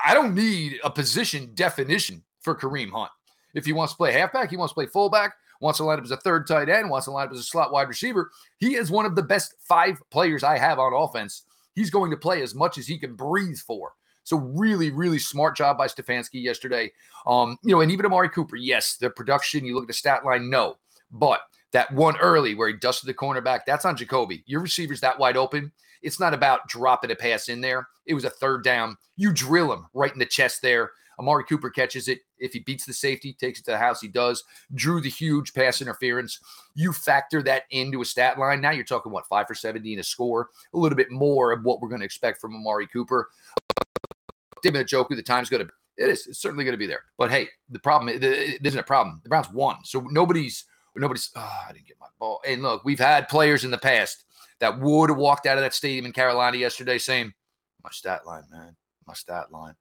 I 0.04 0.14
don't 0.14 0.34
need 0.34 0.78
a 0.84 0.90
position 0.90 1.50
definition 1.54 2.22
for 2.40 2.54
Kareem 2.54 2.90
Hunt. 2.90 3.10
If 3.54 3.66
he 3.66 3.72
wants 3.72 3.94
to 3.94 3.96
play 3.96 4.12
halfback, 4.12 4.50
he 4.50 4.56
wants 4.56 4.72
to 4.72 4.74
play 4.74 4.86
fullback 4.86 5.34
wants 5.60 5.78
to 5.78 5.84
line 5.84 5.98
up 5.98 6.04
as 6.04 6.10
a 6.10 6.16
third 6.18 6.46
tight 6.46 6.68
end, 6.68 6.90
wants 6.90 7.06
to 7.06 7.10
line 7.10 7.26
up 7.26 7.32
as 7.32 7.40
a 7.40 7.44
slot 7.44 7.72
wide 7.72 7.88
receiver. 7.88 8.30
He 8.58 8.74
is 8.74 8.90
one 8.90 9.06
of 9.06 9.14
the 9.14 9.22
best 9.22 9.54
five 9.60 10.00
players 10.10 10.42
I 10.42 10.58
have 10.58 10.78
on 10.78 10.92
offense. 10.92 11.42
He's 11.74 11.90
going 11.90 12.10
to 12.10 12.16
play 12.16 12.42
as 12.42 12.54
much 12.54 12.78
as 12.78 12.86
he 12.86 12.98
can 12.98 13.14
breathe 13.14 13.58
for. 13.58 13.92
So 14.24 14.36
really, 14.36 14.90
really 14.90 15.18
smart 15.18 15.56
job 15.56 15.78
by 15.78 15.86
Stefanski 15.86 16.42
yesterday. 16.42 16.92
Um, 17.26 17.56
you 17.64 17.72
know, 17.72 17.80
and 17.80 17.90
even 17.90 18.04
Amari 18.04 18.28
Cooper, 18.28 18.56
yes, 18.56 18.96
the 18.96 19.08
production, 19.08 19.64
you 19.64 19.74
look 19.74 19.84
at 19.84 19.88
the 19.88 19.94
stat 19.94 20.24
line, 20.24 20.50
no. 20.50 20.76
But 21.10 21.40
that 21.72 21.90
one 21.92 22.16
early 22.18 22.54
where 22.54 22.68
he 22.68 22.74
dusted 22.74 23.08
the 23.08 23.14
cornerback, 23.14 23.60
that's 23.66 23.84
on 23.84 23.96
Jacoby. 23.96 24.42
Your 24.46 24.60
receiver's 24.60 25.00
that 25.00 25.18
wide 25.18 25.36
open. 25.36 25.72
It's 26.02 26.20
not 26.20 26.34
about 26.34 26.68
dropping 26.68 27.10
a 27.10 27.16
pass 27.16 27.48
in 27.48 27.60
there. 27.60 27.88
It 28.06 28.14
was 28.14 28.24
a 28.24 28.30
third 28.30 28.64
down. 28.64 28.96
You 29.16 29.32
drill 29.32 29.72
him 29.72 29.86
right 29.94 30.12
in 30.12 30.18
the 30.18 30.26
chest 30.26 30.62
there. 30.62 30.90
Amari 31.18 31.44
Cooper 31.44 31.70
catches 31.70 32.08
it. 32.08 32.20
If 32.38 32.52
he 32.52 32.60
beats 32.60 32.84
the 32.84 32.92
safety, 32.92 33.32
takes 33.32 33.58
it 33.58 33.64
to 33.64 33.72
the 33.72 33.78
house, 33.78 34.00
he 34.00 34.08
does. 34.08 34.44
Drew 34.74 35.00
the 35.00 35.10
huge 35.10 35.52
pass 35.52 35.82
interference. 35.82 36.38
You 36.74 36.92
factor 36.92 37.42
that 37.42 37.64
into 37.70 38.02
a 38.02 38.04
stat 38.04 38.38
line. 38.38 38.60
Now 38.60 38.70
you're 38.70 38.84
talking, 38.84 39.12
what, 39.12 39.26
five 39.26 39.46
for 39.46 39.54
70 39.54 39.92
in 39.92 39.98
a 39.98 40.04
score? 40.04 40.50
A 40.74 40.78
little 40.78 40.96
bit 40.96 41.10
more 41.10 41.52
of 41.52 41.64
what 41.64 41.80
we're 41.80 41.88
going 41.88 42.00
to 42.00 42.06
expect 42.06 42.40
from 42.40 42.54
Amari 42.54 42.86
Cooper. 42.86 43.28
David 44.62 44.86
Njoku, 44.86 45.16
the 45.16 45.22
time's 45.22 45.48
going 45.48 45.66
to 45.66 45.72
it 45.98 46.08
is. 46.08 46.26
It's 46.28 46.38
certainly 46.38 46.64
going 46.64 46.74
to 46.74 46.78
be 46.78 46.86
there. 46.86 47.02
But 47.18 47.30
hey, 47.30 47.48
the 47.68 47.80
problem 47.80 48.08
it 48.08 48.22
isn't 48.22 48.78
a 48.78 48.84
problem. 48.84 49.20
The 49.24 49.28
Browns 49.28 49.50
won, 49.50 49.84
so 49.84 50.00
nobody's 50.10 50.64
nobody's. 50.94 51.30
Oh, 51.34 51.60
I 51.68 51.72
didn't 51.72 51.88
get 51.88 51.96
my 52.00 52.06
ball. 52.18 52.40
And 52.46 52.62
look, 52.62 52.84
we've 52.84 52.98
had 52.98 53.28
players 53.28 53.64
in 53.64 53.70
the 53.70 53.78
past 53.78 54.24
that 54.60 54.78
would 54.78 55.10
have 55.10 55.18
walked 55.18 55.46
out 55.46 55.58
of 55.58 55.64
that 55.64 55.74
stadium 55.74 56.06
in 56.06 56.12
Carolina 56.12 56.56
yesterday 56.56 56.98
saying, 56.98 57.32
"My 57.82 57.90
stat 57.90 58.26
line, 58.26 58.44
man, 58.50 58.76
my 59.06 59.14
stat 59.14 59.50
line." 59.50 59.74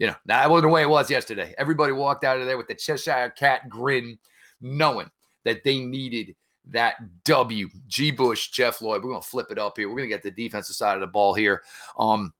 You 0.00 0.06
know, 0.06 0.16
that 0.24 0.48
wasn't 0.48 0.70
the 0.70 0.72
way 0.72 0.82
it 0.82 0.88
was 0.88 1.10
yesterday. 1.10 1.54
Everybody 1.58 1.92
walked 1.92 2.24
out 2.24 2.40
of 2.40 2.46
there 2.46 2.56
with 2.56 2.68
the 2.68 2.74
Cheshire 2.74 3.34
Cat 3.36 3.68
grin, 3.68 4.18
knowing 4.62 5.10
that 5.44 5.62
they 5.62 5.78
needed 5.78 6.34
that 6.70 6.94
W. 7.24 7.68
G. 7.86 8.10
Bush, 8.10 8.48
Jeff 8.48 8.80
Lloyd. 8.80 9.04
We're 9.04 9.10
going 9.10 9.22
to 9.22 9.28
flip 9.28 9.48
it 9.50 9.58
up 9.58 9.76
here. 9.76 9.88
We're 9.90 9.96
going 9.96 10.08
to 10.08 10.14
get 10.14 10.22
the 10.22 10.30
defensive 10.30 10.74
side 10.74 10.94
of 10.94 11.02
the 11.02 11.06
ball 11.06 11.34
here. 11.34 11.62
Um, 11.98 12.32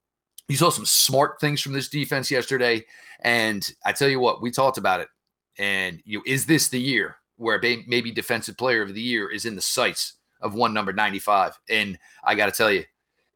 you 0.48 0.56
saw 0.56 0.70
some 0.70 0.86
smart 0.86 1.38
things 1.38 1.60
from 1.60 1.74
this 1.74 1.90
defense 1.90 2.30
yesterday, 2.30 2.82
and 3.20 3.70
I 3.84 3.92
tell 3.92 4.08
you 4.08 4.20
what, 4.20 4.40
we 4.40 4.50
talked 4.50 4.78
about 4.78 5.00
it. 5.00 5.08
And 5.58 6.00
you, 6.06 6.22
is 6.24 6.46
this 6.46 6.68
the 6.68 6.80
year 6.80 7.16
where 7.36 7.60
maybe 7.86 8.10
defensive 8.10 8.56
player 8.56 8.80
of 8.80 8.94
the 8.94 9.02
year 9.02 9.30
is 9.30 9.44
in 9.44 9.54
the 9.54 9.60
sights 9.60 10.14
of 10.40 10.54
one 10.54 10.72
number 10.72 10.94
95? 10.94 11.58
And 11.68 11.98
I 12.24 12.36
got 12.36 12.46
to 12.46 12.52
tell 12.52 12.72
you, 12.72 12.84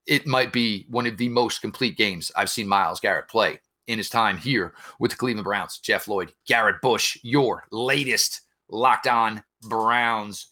it 0.07 0.27
might 0.27 0.51
be 0.51 0.87
one 0.89 1.07
of 1.07 1.19
the 1.19 1.29
most 1.29 1.61
complete 1.61 1.99
games 1.99 2.33
I've 2.35 2.49
seen 2.49 2.67
Myles 2.67 3.01
Garrett 3.01 3.29
play 3.29 3.61
in 3.87 3.99
his 3.99 4.09
time 4.09 4.37
here 4.37 4.75
with 4.99 5.11
the 5.11 5.17
Cleveland 5.17 5.45
Browns. 5.45 5.79
Jeff 5.79 6.09
Lloyd, 6.09 6.33
Garrett 6.47 6.81
Bush, 6.81 7.19
your 7.23 7.65
latest 7.71 8.43
locked 8.69 9.07
on 9.07 9.43
Browns. 9.63 10.49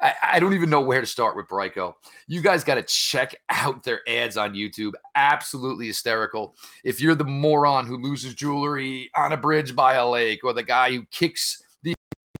I, 0.00 0.14
I 0.22 0.40
don't 0.40 0.54
even 0.54 0.70
know 0.70 0.80
where 0.80 1.00
to 1.00 1.06
start 1.06 1.36
with 1.36 1.48
BriteCo. 1.48 1.94
You 2.26 2.40
guys 2.40 2.64
got 2.64 2.76
to 2.76 2.82
check 2.82 3.34
out 3.50 3.82
their 3.82 4.00
ads 4.08 4.36
on 4.36 4.54
YouTube. 4.54 4.92
Absolutely 5.14 5.86
hysterical. 5.86 6.56
If 6.84 7.00
you're 7.00 7.14
the 7.14 7.24
moron 7.24 7.86
who 7.86 7.98
loses 7.98 8.34
jewelry 8.34 9.10
on 9.14 9.32
a 9.32 9.36
bridge 9.36 9.76
by 9.76 9.94
a 9.94 10.08
lake 10.08 10.42
or 10.42 10.52
the 10.52 10.62
guy 10.62 10.92
who 10.92 11.04
kicks 11.10 11.62
the 11.82 11.94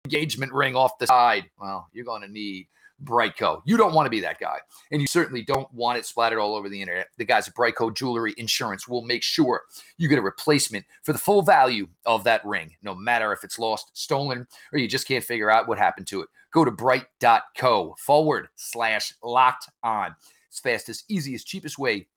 engagement 0.04 0.52
ring 0.52 0.74
off 0.74 0.98
the 0.98 1.06
side, 1.06 1.50
well, 1.60 1.88
you're 1.92 2.04
going 2.04 2.22
to 2.22 2.28
need 2.28 2.66
BriteCo. 3.04 3.62
You 3.64 3.76
don't 3.76 3.94
want 3.94 4.06
to 4.06 4.10
be 4.10 4.20
that 4.20 4.38
guy. 4.38 4.58
And 4.90 5.00
you 5.00 5.06
certainly 5.06 5.42
don't 5.42 5.72
want 5.72 5.98
it 5.98 6.06
splattered 6.06 6.38
all 6.38 6.54
over 6.54 6.68
the 6.68 6.80
internet. 6.80 7.08
The 7.18 7.24
guys 7.24 7.48
at 7.48 7.54
BriteCo 7.54 7.94
Jewelry 7.94 8.34
Insurance 8.36 8.86
will 8.86 9.02
make 9.02 9.22
sure 9.22 9.62
you 9.96 10.08
get 10.08 10.18
a 10.18 10.22
replacement 10.22 10.84
for 11.02 11.12
the 11.12 11.18
full 11.18 11.42
value 11.42 11.88
of 12.06 12.24
that 12.24 12.44
ring, 12.44 12.74
no 12.82 12.94
matter 12.94 13.32
if 13.32 13.44
it's 13.44 13.58
lost, 13.58 13.90
stolen, 13.94 14.46
or 14.72 14.78
you 14.78 14.88
just 14.88 15.08
can't 15.08 15.24
figure 15.24 15.50
out 15.50 15.68
what 15.68 15.78
happened 15.78 16.06
to 16.08 16.22
it. 16.22 16.28
Go 16.52 16.64
to 16.64 16.70
brite.co 16.70 17.94
forward 17.98 18.48
slash 18.56 19.14
locked 19.22 19.68
on. 19.82 20.14
It's 20.48 20.60
fastest, 20.60 21.04
easiest, 21.08 21.46
cheapest 21.46 21.78
way 21.78 22.08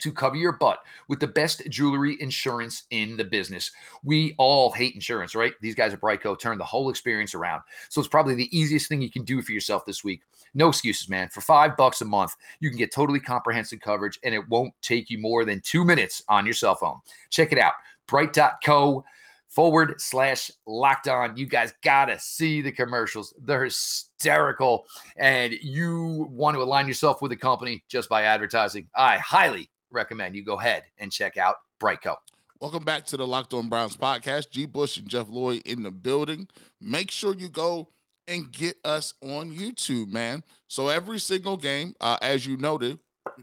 to 0.00 0.12
cover 0.12 0.36
your 0.36 0.52
butt 0.52 0.80
with 1.08 1.20
the 1.20 1.26
best 1.26 1.62
jewelry 1.68 2.16
insurance 2.20 2.84
in 2.90 3.16
the 3.16 3.24
business. 3.24 3.70
We 4.02 4.34
all 4.38 4.70
hate 4.72 4.94
insurance, 4.94 5.34
right? 5.34 5.52
These 5.60 5.74
guys 5.74 5.92
at 5.92 6.00
BriteCo 6.00 6.38
turn 6.38 6.58
the 6.58 6.64
whole 6.64 6.90
experience 6.90 7.34
around. 7.34 7.62
So 7.88 8.00
it's 8.00 8.08
probably 8.08 8.34
the 8.34 8.56
easiest 8.56 8.88
thing 8.88 9.02
you 9.02 9.10
can 9.10 9.24
do 9.24 9.42
for 9.42 9.52
yourself 9.52 9.84
this 9.84 10.02
week. 10.04 10.22
No 10.54 10.68
excuses, 10.68 11.08
man. 11.08 11.28
For 11.28 11.40
five 11.40 11.76
bucks 11.76 12.00
a 12.00 12.04
month, 12.04 12.34
you 12.60 12.70
can 12.70 12.78
get 12.78 12.92
totally 12.92 13.20
comprehensive 13.20 13.80
coverage 13.80 14.18
and 14.24 14.34
it 14.34 14.48
won't 14.48 14.72
take 14.82 15.10
you 15.10 15.18
more 15.18 15.44
than 15.44 15.60
two 15.60 15.84
minutes 15.84 16.22
on 16.28 16.44
your 16.44 16.54
cell 16.54 16.74
phone. 16.74 16.98
Check 17.30 17.52
it 17.52 17.58
out. 17.58 17.74
Brite.co 18.06 19.04
forward 19.50 20.00
slash 20.00 20.50
locked 20.66 21.08
on. 21.08 21.36
You 21.36 21.46
guys 21.46 21.74
gotta 21.82 22.18
see 22.18 22.62
the 22.62 22.72
commercials. 22.72 23.34
They're 23.42 23.64
hysterical. 23.64 24.86
And 25.16 25.52
you 25.54 26.28
want 26.30 26.56
to 26.56 26.62
align 26.62 26.88
yourself 26.88 27.20
with 27.20 27.30
the 27.30 27.36
company 27.36 27.84
just 27.88 28.08
by 28.08 28.22
advertising. 28.22 28.88
I 28.94 29.18
highly 29.18 29.68
recommend 29.90 30.34
you 30.34 30.44
go 30.44 30.58
ahead 30.58 30.84
and 30.98 31.10
check 31.10 31.36
out 31.36 31.56
BriteCo. 31.80 32.16
Welcome 32.60 32.84
back 32.84 33.06
to 33.06 33.16
the 33.16 33.26
Locked 33.26 33.54
On 33.54 33.68
Browns 33.68 33.96
podcast. 33.96 34.50
G. 34.50 34.66
Bush 34.66 34.98
and 34.98 35.08
Jeff 35.08 35.28
Lloyd 35.28 35.62
in 35.64 35.82
the 35.82 35.90
building. 35.90 36.46
Make 36.80 37.10
sure 37.10 37.34
you 37.34 37.48
go 37.48 37.88
and 38.28 38.52
get 38.52 38.76
us 38.84 39.14
on 39.22 39.50
YouTube, 39.50 40.08
man. 40.08 40.44
So 40.68 40.88
every 40.88 41.18
single 41.18 41.56
game, 41.56 41.94
uh, 42.00 42.18
as 42.20 42.46
you 42.46 42.56
noted, 42.56 42.98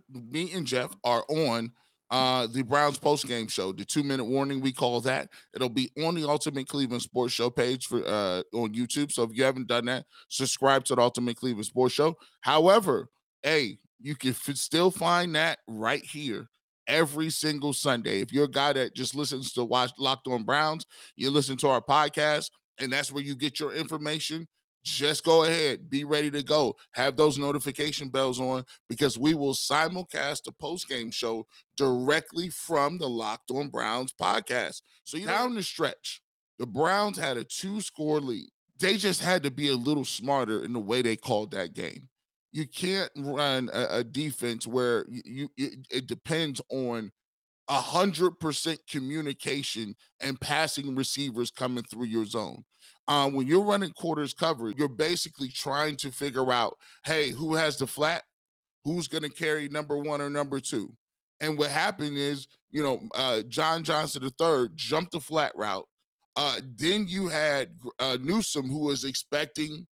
me 0.10 0.51
and 0.54 0.68
Jeff 0.68 0.92
are 1.04 1.24
on 1.30 1.72
uh, 2.10 2.48
the 2.48 2.62
Browns 2.62 2.98
post 2.98 3.27
game 3.27 3.48
show, 3.48 3.72
the 3.74 3.84
two 3.84 4.04
minute 4.04 4.25
warning 4.25 4.62
we 4.62 4.72
call 4.72 5.01
that. 5.01 5.30
It'll 5.54 5.68
be 5.68 5.92
on 6.06 6.16
the 6.16 6.27
Ultimate 6.27 6.68
Cleveland 6.68 7.01
Sports 7.01 7.34
Show 7.34 7.50
page 7.50 7.88
for 7.88 8.01
uh, 8.06 8.44
on 8.54 8.74
YouTube. 8.74 9.12
So 9.12 9.24
if 9.24 9.32
you 9.34 9.44
haven't 9.44 9.68
done 9.68 9.86
that, 9.86 10.06
subscribe 10.30 10.86
to 10.86 10.96
the 10.96 11.01
Ultimate 11.01 11.38
Cleveland 11.38 11.66
Sports 11.66 11.94
Show. 11.94 12.16
However, 12.42 13.10
hey, 13.42 13.80
you 14.00 14.16
can 14.16 14.32
f- 14.32 14.56
still 14.56 14.92
find 14.92 15.36
that 15.36 15.60
right 15.68 16.04
here 16.04 16.48
every 16.88 17.30
single 17.30 17.74
Sunday. 17.74 18.22
If 18.22 18.32
you're 18.32 18.46
a 18.46 18.50
guy 18.50 18.74
that 18.74 18.96
just 18.96 19.16
listens 19.16 19.51
to 19.54 19.63
watch 19.63 19.92
Locked 19.98 20.27
On 20.27 20.44
Browns, 20.44 20.86
you 21.16 21.30
listen 21.30 21.58
to 21.58 21.68
our 21.68 21.82
podcast, 21.82 22.50
and 22.80 22.92
that's 22.92 23.12
where 23.12 23.24
you 23.24 23.36
get 23.36 23.60
your 23.60 23.74
information. 23.74 24.48
Just 24.84 25.25
go 25.25 25.44
ahead, 25.44 25.89
be 25.89 26.06
ready 26.06 26.32
to 26.32 26.42
go. 26.42 26.75
Have 26.94 27.18
those 27.18 27.38
notification 27.38 28.08
bells 28.08 28.39
on 28.39 28.63
because 28.88 29.18
we 29.18 29.34
will 29.34 29.54
simulcast 29.54 30.44
the 30.44 30.54
post 30.54 30.88
game 30.88 31.12
show 31.12 31.46
directly 31.75 32.50
from 32.50 32.98
the 32.98 33.10
Locked 33.10 33.51
On 33.51 33.68
Browns 33.68 34.13
podcast. 34.13 34.82
So 35.04 35.20
down 35.20 35.56
the 35.56 35.63
stretch, 35.63 36.22
the 36.58 36.66
Browns 36.66 37.18
had 37.18 37.36
a 37.36 37.44
two 37.44 37.82
score 37.82 38.22
lead. 38.22 38.50
They 38.80 38.96
just 38.96 39.22
had 39.22 39.44
to 39.44 39.51
be 39.51 39.68
a 39.68 39.75
little 39.75 40.06
smarter 40.06 40.63
in 40.63 40.72
the 40.72 40.80
way 40.80 41.01
they 41.01 41.18
called 41.18 41.51
that 41.51 41.74
game 41.74 42.08
you 42.51 42.68
can't 42.68 43.12
run 43.18 43.70
a, 43.74 44.00
a 44.00 44.04
defense 44.04 44.66
where 44.66 45.06
you, 45.10 45.50
it, 45.58 45.80
it 45.92 46.08
depends 46.08 46.62
on 46.70 47.12
a 47.70 47.82
hundred 47.82 48.39
percent 48.39 48.80
communication 48.89 49.96
and 50.22 50.39
passing 50.39 50.96
receivers 50.96 51.51
coming 51.51 51.84
through 51.84 52.06
your 52.06 52.25
zone. 52.25 52.63
Um, 53.08 53.34
when 53.34 53.48
you're 53.48 53.63
running 53.63 53.92
quarters 53.92 54.34
coverage, 54.34 54.77
you're 54.77 54.88
basically 54.88 55.50
trying 55.50 55.96
to 55.98 56.12
figure 56.12 56.51
out, 56.51 56.77
hey, 57.06 57.30
who 57.32 57.56
has 57.56 57.77
the 57.77 57.88
flat? 57.88 58.24
Who's 58.84 59.08
going 59.08 59.24
to 59.24 59.30
carry 59.30 59.68
number 59.70 59.98
one 59.98 60.22
or 60.22 60.30
number 60.30 60.60
two? 60.60 60.94
And 61.39 61.58
what 61.58 61.70
happened 61.70 62.18
is, 62.18 62.48
you 62.72 62.84
know, 62.84 63.01
uh, 63.16 63.42
John 63.48 63.84
Johnson 63.84 64.24
III 64.24 64.70
jumped 64.75 65.12
the 65.12 65.20
flat 65.20 65.51
route. 65.56 65.88
Uh, 66.36 66.60
then 66.77 67.06
you 67.08 67.27
had 67.27 67.70
uh, 68.00 68.18
Newsome, 68.22 68.70
who 68.70 68.86
was 68.86 69.04
expecting 69.04 69.88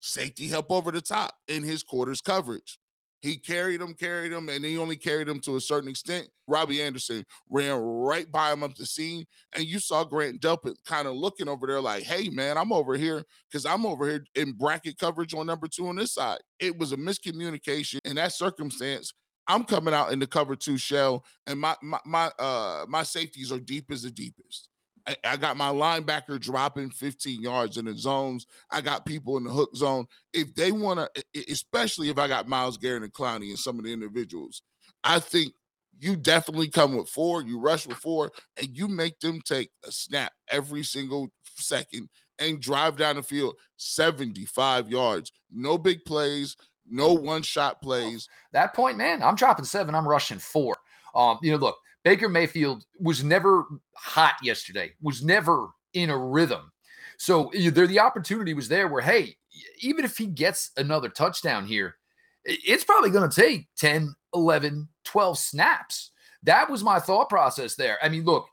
safety 0.00 0.48
help 0.48 0.70
over 0.70 0.90
the 0.90 1.00
top 1.00 1.34
in 1.48 1.62
his 1.62 1.82
quarters 1.82 2.20
coverage. 2.20 2.78
He 3.22 3.36
carried 3.36 3.82
him, 3.82 3.92
carried 3.92 4.32
him, 4.32 4.48
and 4.48 4.64
he 4.64 4.78
only 4.78 4.96
carried 4.96 5.28
him 5.28 5.40
to 5.40 5.56
a 5.56 5.60
certain 5.60 5.90
extent. 5.90 6.28
Robbie 6.46 6.80
Anderson 6.80 7.24
ran 7.50 7.76
right 7.78 8.30
by 8.32 8.50
him 8.52 8.62
up 8.62 8.74
the 8.74 8.86
seam, 8.86 9.26
and 9.54 9.64
you 9.64 9.78
saw 9.78 10.04
Grant 10.04 10.40
Delpit 10.40 10.76
kind 10.86 11.06
of 11.06 11.14
looking 11.14 11.46
over 11.46 11.66
there 11.66 11.82
like, 11.82 12.04
"Hey, 12.04 12.30
man, 12.30 12.56
I'm 12.56 12.72
over 12.72 12.96
here 12.96 13.22
because 13.50 13.66
I'm 13.66 13.84
over 13.84 14.08
here 14.08 14.24
in 14.34 14.52
bracket 14.52 14.98
coverage 14.98 15.34
on 15.34 15.46
number 15.46 15.68
two 15.68 15.88
on 15.88 15.96
this 15.96 16.14
side." 16.14 16.40
It 16.58 16.78
was 16.78 16.92
a 16.92 16.96
miscommunication 16.96 17.98
in 18.06 18.16
that 18.16 18.32
circumstance. 18.32 19.12
I'm 19.46 19.64
coming 19.64 19.92
out 19.92 20.12
in 20.12 20.18
the 20.18 20.26
cover 20.26 20.56
two 20.56 20.78
shell, 20.78 21.24
and 21.46 21.60
my 21.60 21.76
my 21.82 22.00
my 22.06 22.32
uh 22.38 22.86
my 22.88 23.02
safeties 23.02 23.52
are 23.52 23.60
deep 23.60 23.90
as 23.90 24.02
the 24.02 24.10
deepest. 24.10 24.69
I, 25.06 25.16
I, 25.24 25.36
got 25.36 25.56
my 25.56 25.70
linebacker 25.70 26.40
dropping 26.40 26.90
15 26.90 27.42
yards 27.42 27.76
in 27.76 27.86
the 27.86 27.96
zones. 27.96 28.46
I 28.70 28.80
got 28.80 29.06
people 29.06 29.36
in 29.36 29.44
the 29.44 29.50
hook 29.50 29.74
zone. 29.74 30.06
If 30.32 30.54
they 30.54 30.72
want 30.72 31.00
to, 31.00 31.44
especially 31.50 32.10
if 32.10 32.18
I 32.18 32.28
got 32.28 32.48
Myles 32.48 32.76
Garrett 32.76 33.02
and 33.02 33.12
Clowney 33.12 33.48
and 33.48 33.58
some 33.58 33.78
of 33.78 33.84
the 33.84 33.92
individuals, 33.92 34.62
I 35.02 35.18
think 35.18 35.52
you 35.98 36.16
definitely 36.16 36.68
come 36.68 36.96
with 36.96 37.08
four, 37.08 37.42
you 37.42 37.60
rush 37.60 37.86
with 37.86 37.98
four, 37.98 38.30
and 38.56 38.68
you 38.76 38.88
make 38.88 39.20
them 39.20 39.40
take 39.44 39.70
a 39.86 39.92
snap 39.92 40.32
every 40.48 40.82
single 40.82 41.28
second 41.56 42.08
and 42.38 42.60
drive 42.60 42.96
down 42.96 43.16
the 43.16 43.22
field 43.22 43.54
75 43.76 44.90
yards. 44.90 45.30
No 45.50 45.78
big 45.78 46.04
plays, 46.04 46.56
no 46.88 47.12
one 47.12 47.42
shot 47.42 47.80
plays. 47.82 48.28
That 48.52 48.74
point, 48.74 48.96
man, 48.96 49.22
I'm 49.22 49.34
dropping 49.34 49.66
seven, 49.66 49.94
I'm 49.94 50.08
rushing 50.08 50.38
four. 50.38 50.76
Um, 51.14 51.38
you 51.42 51.52
know, 51.52 51.58
look, 51.58 51.76
Baker 52.04 52.28
Mayfield 52.28 52.84
was 52.98 53.22
never 53.22 53.66
hot 53.96 54.34
yesterday, 54.42 54.92
was 55.02 55.22
never 55.22 55.68
in 55.92 56.10
a 56.10 56.16
rhythm. 56.16 56.72
So 57.18 57.50
there, 57.54 57.86
the 57.86 58.00
opportunity 58.00 58.54
was 58.54 58.68
there 58.68 58.88
where, 58.88 59.02
hey, 59.02 59.36
even 59.80 60.04
if 60.04 60.16
he 60.16 60.26
gets 60.26 60.70
another 60.76 61.08
touchdown 61.08 61.66
here, 61.66 61.96
it's 62.44 62.84
probably 62.84 63.10
going 63.10 63.28
to 63.28 63.40
take 63.40 63.68
10, 63.76 64.14
11, 64.34 64.88
12 65.04 65.38
snaps. 65.38 66.12
That 66.42 66.70
was 66.70 66.82
my 66.82 66.98
thought 66.98 67.28
process 67.28 67.74
there. 67.74 67.98
I 68.02 68.08
mean, 68.08 68.24
look, 68.24 68.46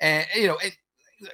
and 0.00 0.26
you 0.34 0.46
know, 0.46 0.56
it, 0.62 0.74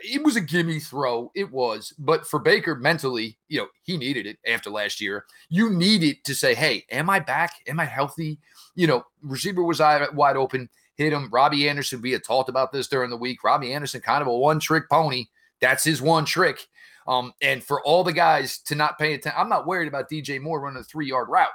it 0.03 0.23
was 0.25 0.35
a 0.35 0.41
gimme 0.41 0.81
throw. 0.81 1.31
It 1.37 1.50
was, 1.50 1.93
but 1.99 2.27
for 2.27 2.41
Baker 2.41 2.75
mentally, 2.75 3.39
you 3.49 3.61
know, 3.61 3.69
he 3.85 3.97
needed 3.97 4.27
it 4.27 4.39
after 4.47 4.71
last 4.71 5.00
year. 5.00 5.25
You 5.49 5.71
needed 5.71 6.25
to 6.25 6.35
say, 6.35 6.55
"Hey, 6.55 6.85
am 6.91 7.09
I 7.09 7.21
back? 7.21 7.53
Am 7.69 7.79
I 7.79 7.85
healthy?" 7.85 8.39
You 8.75 8.89
know, 8.89 9.05
receiver 9.23 9.62
was 9.62 9.79
wide 9.79 10.37
open 10.37 10.69
hit 11.00 11.12
him. 11.12 11.28
Robbie 11.30 11.69
Anderson, 11.69 12.02
we 12.02 12.12
had 12.12 12.23
talked 12.23 12.49
about 12.49 12.73
this 12.73 12.87
during 12.87 13.11
the 13.11 13.16
week. 13.16 13.42
Robbie 13.42 13.73
Anderson, 13.73 14.00
kind 14.00 14.21
of 14.21 14.28
a 14.28 14.37
one 14.37 14.61
trick 14.61 14.88
pony. 14.90 15.25
That's 15.61 15.83
his 15.83 16.02
one 16.02 16.25
trick. 16.25 16.66
Um, 17.07 17.33
and 17.40 17.64
for 17.64 17.83
all 17.85 18.04
the 18.04 18.12
guys 18.12 18.59
to 18.66 18.75
not 18.75 18.99
pay 18.99 19.14
attention, 19.14 19.40
I'm 19.40 19.49
not 19.49 19.66
worried 19.66 19.88
about 19.88 20.11
DJ 20.11 20.40
Moore 20.40 20.61
running 20.61 20.80
a 20.80 20.85
three 20.85 21.09
yard 21.09 21.28
route. 21.28 21.49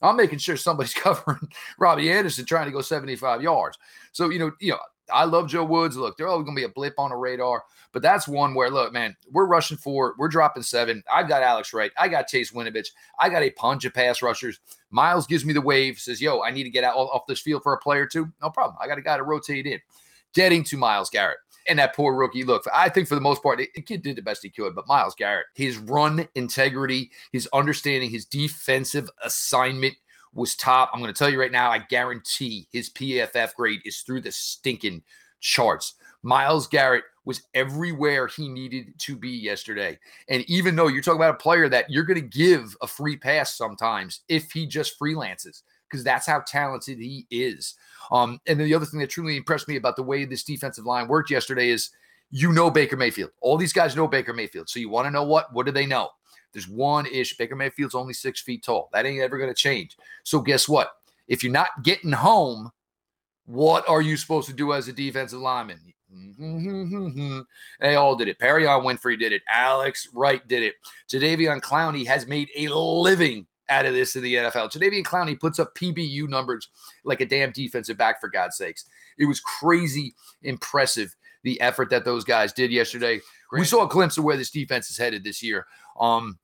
I'm 0.00 0.16
making 0.16 0.38
sure 0.38 0.56
somebody's 0.56 0.94
covering 0.94 1.48
Robbie 1.78 2.10
Anderson 2.10 2.44
trying 2.44 2.66
to 2.66 2.72
go 2.72 2.80
75 2.80 3.42
yards. 3.42 3.78
So, 4.12 4.30
you 4.30 4.38
know, 4.38 4.52
you 4.60 4.72
know, 4.72 4.78
I 5.12 5.24
love 5.24 5.48
Joe 5.48 5.64
Woods. 5.64 5.96
Look, 5.96 6.16
they're 6.16 6.28
always 6.28 6.44
going 6.44 6.56
to 6.56 6.60
be 6.60 6.64
a 6.64 6.68
blip 6.68 6.94
on 6.98 7.10
the 7.10 7.16
radar, 7.16 7.62
but 7.92 8.02
that's 8.02 8.26
one 8.26 8.54
where, 8.54 8.70
look, 8.70 8.92
man, 8.92 9.16
we're 9.30 9.46
rushing 9.46 9.76
four, 9.76 10.14
we're 10.18 10.28
dropping 10.28 10.62
seven. 10.62 11.02
I've 11.12 11.28
got 11.28 11.42
Alex 11.42 11.72
Wright, 11.72 11.92
I 11.98 12.08
got 12.08 12.28
Chase 12.28 12.52
Winovich, 12.52 12.88
I 13.18 13.28
got 13.28 13.42
a 13.42 13.50
punch 13.50 13.84
of 13.84 13.94
pass 13.94 14.22
rushers. 14.22 14.60
Myles 14.90 15.26
gives 15.26 15.44
me 15.44 15.52
the 15.52 15.60
wave, 15.60 15.98
says, 15.98 16.20
"Yo, 16.20 16.42
I 16.42 16.50
need 16.50 16.64
to 16.64 16.70
get 16.70 16.84
out 16.84 16.96
off 16.96 17.26
this 17.26 17.40
field 17.40 17.62
for 17.62 17.72
a 17.72 17.78
player 17.78 18.06
too." 18.06 18.30
No 18.42 18.50
problem. 18.50 18.76
I 18.80 18.86
got 18.86 18.98
a 18.98 19.02
guy 19.02 19.16
to 19.16 19.22
rotate 19.22 19.66
in. 19.66 19.80
Getting 20.34 20.64
to 20.64 20.76
Myles 20.78 21.10
Garrett 21.10 21.38
and 21.68 21.78
that 21.78 21.94
poor 21.94 22.14
rookie. 22.14 22.44
Look, 22.44 22.64
I 22.72 22.88
think 22.88 23.08
for 23.08 23.14
the 23.14 23.20
most 23.20 23.42
part, 23.42 23.58
the 23.58 23.82
kid 23.82 24.02
did 24.02 24.16
the 24.16 24.22
best 24.22 24.42
he 24.42 24.50
could. 24.50 24.74
But 24.74 24.86
Myles 24.86 25.14
Garrett, 25.14 25.46
his 25.54 25.78
run 25.78 26.26
integrity, 26.34 27.10
his 27.32 27.48
understanding, 27.52 28.10
his 28.10 28.24
defensive 28.24 29.10
assignment 29.24 29.94
was 30.34 30.54
top. 30.54 30.90
I'm 30.92 31.00
going 31.00 31.12
to 31.12 31.18
tell 31.18 31.28
you 31.28 31.40
right 31.40 31.52
now, 31.52 31.70
I 31.70 31.78
guarantee 31.78 32.68
his 32.72 32.90
PFF 32.90 33.54
grade 33.54 33.80
is 33.84 34.00
through 34.00 34.22
the 34.22 34.32
stinking 34.32 35.02
charts. 35.40 35.94
Myles 36.22 36.66
Garrett 36.66 37.04
was 37.24 37.42
everywhere 37.54 38.26
he 38.26 38.48
needed 38.48 38.94
to 38.98 39.16
be 39.16 39.30
yesterday. 39.30 39.98
And 40.28 40.44
even 40.48 40.76
though 40.76 40.88
you're 40.88 41.02
talking 41.02 41.20
about 41.20 41.34
a 41.34 41.38
player 41.38 41.68
that 41.68 41.90
you're 41.90 42.04
going 42.04 42.20
to 42.20 42.26
give 42.26 42.76
a 42.82 42.86
free 42.86 43.16
pass 43.16 43.54
sometimes 43.54 44.20
if 44.28 44.50
he 44.50 44.66
just 44.66 44.98
freelances, 44.98 45.62
because 45.88 46.04
that's 46.04 46.26
how 46.26 46.42
talented 46.46 46.98
he 46.98 47.26
is. 47.30 47.74
Um, 48.10 48.40
and 48.46 48.58
then 48.58 48.66
the 48.66 48.74
other 48.74 48.86
thing 48.86 49.00
that 49.00 49.10
truly 49.10 49.36
impressed 49.36 49.68
me 49.68 49.76
about 49.76 49.96
the 49.96 50.02
way 50.02 50.24
this 50.24 50.42
defensive 50.42 50.86
line 50.86 51.06
worked 51.06 51.30
yesterday 51.30 51.68
is 51.68 51.90
you 52.30 52.52
know 52.52 52.70
Baker 52.70 52.96
Mayfield. 52.96 53.30
All 53.40 53.58
these 53.58 53.74
guys 53.74 53.94
know 53.94 54.08
Baker 54.08 54.32
Mayfield. 54.32 54.68
So 54.68 54.80
you 54.80 54.88
want 54.88 55.06
to 55.06 55.10
know 55.10 55.24
what? 55.24 55.52
What 55.52 55.66
do 55.66 55.72
they 55.72 55.86
know? 55.86 56.08
There's 56.52 56.68
one 56.68 57.06
ish. 57.06 57.36
Baker 57.36 57.56
Mayfield's 57.56 57.94
only 57.94 58.14
six 58.14 58.40
feet 58.40 58.64
tall. 58.64 58.88
That 58.92 59.06
ain't 59.06 59.22
ever 59.22 59.38
going 59.38 59.50
to 59.50 59.54
change. 59.54 59.96
So 60.24 60.40
guess 60.40 60.68
what? 60.68 60.90
If 61.28 61.42
you're 61.42 61.52
not 61.52 61.82
getting 61.82 62.12
home, 62.12 62.70
what 63.46 63.88
are 63.88 64.02
you 64.02 64.16
supposed 64.16 64.48
to 64.48 64.54
do 64.54 64.72
as 64.72 64.88
a 64.88 64.92
defensive 64.92 65.40
lineman? 65.40 65.80
they 67.80 67.94
all 67.94 68.16
did 68.16 68.28
it. 68.28 68.38
Perrion 68.38 68.84
Winfrey 68.84 69.18
did 69.18 69.32
it. 69.32 69.42
Alex 69.48 70.08
Wright 70.12 70.46
did 70.46 70.62
it. 70.62 70.74
Jadeveon 71.10 71.60
Clowney 71.60 72.06
has 72.06 72.26
made 72.26 72.48
a 72.56 72.68
living 72.68 73.46
out 73.68 73.86
of 73.86 73.94
this 73.94 74.14
in 74.16 74.22
the 74.22 74.34
NFL. 74.34 74.70
Jadeveon 74.70 75.04
Clowney 75.04 75.38
puts 75.38 75.58
up 75.58 75.74
PBU 75.74 76.28
numbers 76.28 76.68
like 77.04 77.20
a 77.20 77.26
damn 77.26 77.52
defensive 77.52 77.96
back, 77.96 78.20
for 78.20 78.28
God's 78.28 78.56
sakes. 78.56 78.84
It 79.18 79.26
was 79.26 79.40
crazy 79.40 80.14
impressive 80.42 81.14
the 81.42 81.60
effort 81.60 81.90
that 81.90 82.04
those 82.04 82.24
guys 82.24 82.52
did 82.52 82.70
yesterday. 82.70 83.20
Great. 83.48 83.60
We 83.60 83.66
saw 83.66 83.84
a 83.84 83.88
glimpse 83.88 84.18
of 84.18 84.24
where 84.24 84.36
this 84.36 84.50
defense 84.50 84.90
is 84.90 84.98
headed 84.98 85.24
this 85.24 85.42
year. 85.42 85.66
Um, 85.98 86.38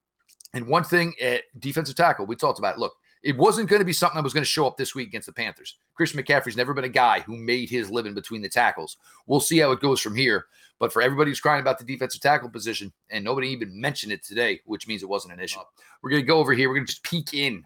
and 0.55 0.67
one 0.67 0.85
thing 0.85 1.15
at 1.21 1.43
defensive 1.59 1.97
tackle, 1.97 2.27
we 2.27 2.37
talked 2.37 2.59
about. 2.59 2.79
Look, 2.79 2.95
it 3.23 3.37
wasn't 3.37 3.69
going 3.69 3.81
to 3.81 3.87
be 3.87 3.93
something 3.93 4.17
that 4.17 4.25
was 4.25 4.33
going 4.33 4.45
to 4.45 4.49
show 4.49 4.67
up 4.67 4.77
this 4.77 4.95
week 4.95 5.09
against 5.09 5.27
the 5.27 5.33
Panthers. 5.33 5.77
Christian 5.95 6.23
McCaffrey's 6.23 6.57
never 6.57 6.73
been 6.73 6.85
a 6.85 6.89
guy 6.89 7.21
who 7.21 7.37
made 7.37 7.69
his 7.69 7.91
living 7.91 8.15
between 8.15 8.43
the 8.43 8.49
tackles. 8.49 8.97
We'll 9.27 9.41
see 9.41 9.59
how 9.59 9.73
it 9.73 9.81
goes 9.81 10.01
from 10.01 10.15
here. 10.15 10.47
But 10.79 10.93
for 10.93 11.03
everybody 11.03 11.31
who's 11.31 11.41
crying 11.41 11.61
about 11.61 11.79
the 11.79 11.85
defensive 11.85 12.21
tackle 12.21 12.49
position, 12.49 12.93
and 13.11 13.25
nobody 13.25 13.49
even 13.49 13.81
mentioned 13.81 14.13
it 14.13 14.25
today, 14.25 14.61
which 14.65 14.87
means 14.87 15.03
it 15.03 15.09
wasn't 15.09 15.35
an 15.35 15.41
issue. 15.41 15.59
Uh, 15.59 15.65
We're 16.03 16.11
going 16.11 16.23
to 16.23 16.27
go 16.27 16.39
over 16.39 16.53
here. 16.53 16.69
We're 16.69 16.77
going 16.77 16.87
to 16.87 16.93
just 16.93 17.03
peek 17.03 17.35
in 17.35 17.65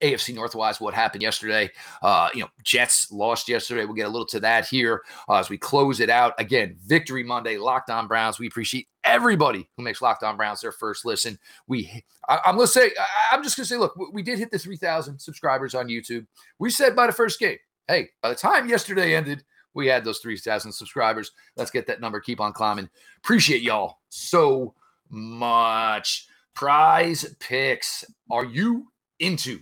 AFC 0.00 0.34
Northwise, 0.34 0.80
what 0.80 0.94
happened 0.94 1.22
yesterday. 1.22 1.70
Uh, 2.02 2.28
you 2.34 2.40
know, 2.40 2.48
Jets 2.62 3.10
lost 3.10 3.48
yesterday. 3.48 3.84
We'll 3.84 3.94
get 3.94 4.06
a 4.06 4.10
little 4.10 4.26
to 4.26 4.40
that 4.40 4.66
here 4.66 5.02
uh, 5.28 5.36
as 5.36 5.50
we 5.50 5.58
close 5.58 6.00
it 6.00 6.10
out. 6.10 6.34
Again, 6.38 6.76
Victory 6.86 7.22
Monday, 7.22 7.56
Locked 7.56 7.90
On 7.90 8.06
Browns. 8.06 8.38
We 8.38 8.46
appreciate 8.46 8.88
everybody 9.04 9.68
who 9.76 9.82
makes 9.82 10.00
Locked 10.00 10.22
On 10.22 10.36
Browns 10.36 10.60
their 10.60 10.72
first 10.72 11.04
listen. 11.04 11.38
We, 11.66 12.04
I, 12.28 12.40
am 12.46 12.56
gonna 12.56 12.66
say, 12.66 12.90
I, 12.98 13.34
I'm 13.34 13.42
just 13.42 13.56
gonna 13.56 13.66
say, 13.66 13.76
look, 13.76 13.94
we 14.12 14.22
did 14.22 14.38
hit 14.38 14.50
the 14.50 14.58
3,000 14.58 15.18
subscribers 15.18 15.74
on 15.74 15.88
YouTube. 15.88 16.26
We 16.58 16.70
said 16.70 16.94
by 16.94 17.06
the 17.06 17.12
first 17.12 17.40
game, 17.40 17.58
hey, 17.88 18.10
by 18.22 18.28
the 18.28 18.34
time 18.34 18.68
yesterday 18.68 19.14
ended, 19.14 19.44
we 19.74 19.86
had 19.86 20.04
those 20.04 20.18
3,000 20.18 20.72
subscribers. 20.72 21.32
Let's 21.56 21.70
get 21.70 21.86
that 21.86 22.00
number, 22.00 22.20
keep 22.20 22.40
on 22.40 22.52
climbing. 22.52 22.88
Appreciate 23.18 23.62
y'all 23.62 23.98
so 24.08 24.74
much. 25.10 26.26
Prize 26.54 27.34
picks. 27.38 28.04
Are 28.30 28.44
you 28.44 28.88
into 29.20 29.60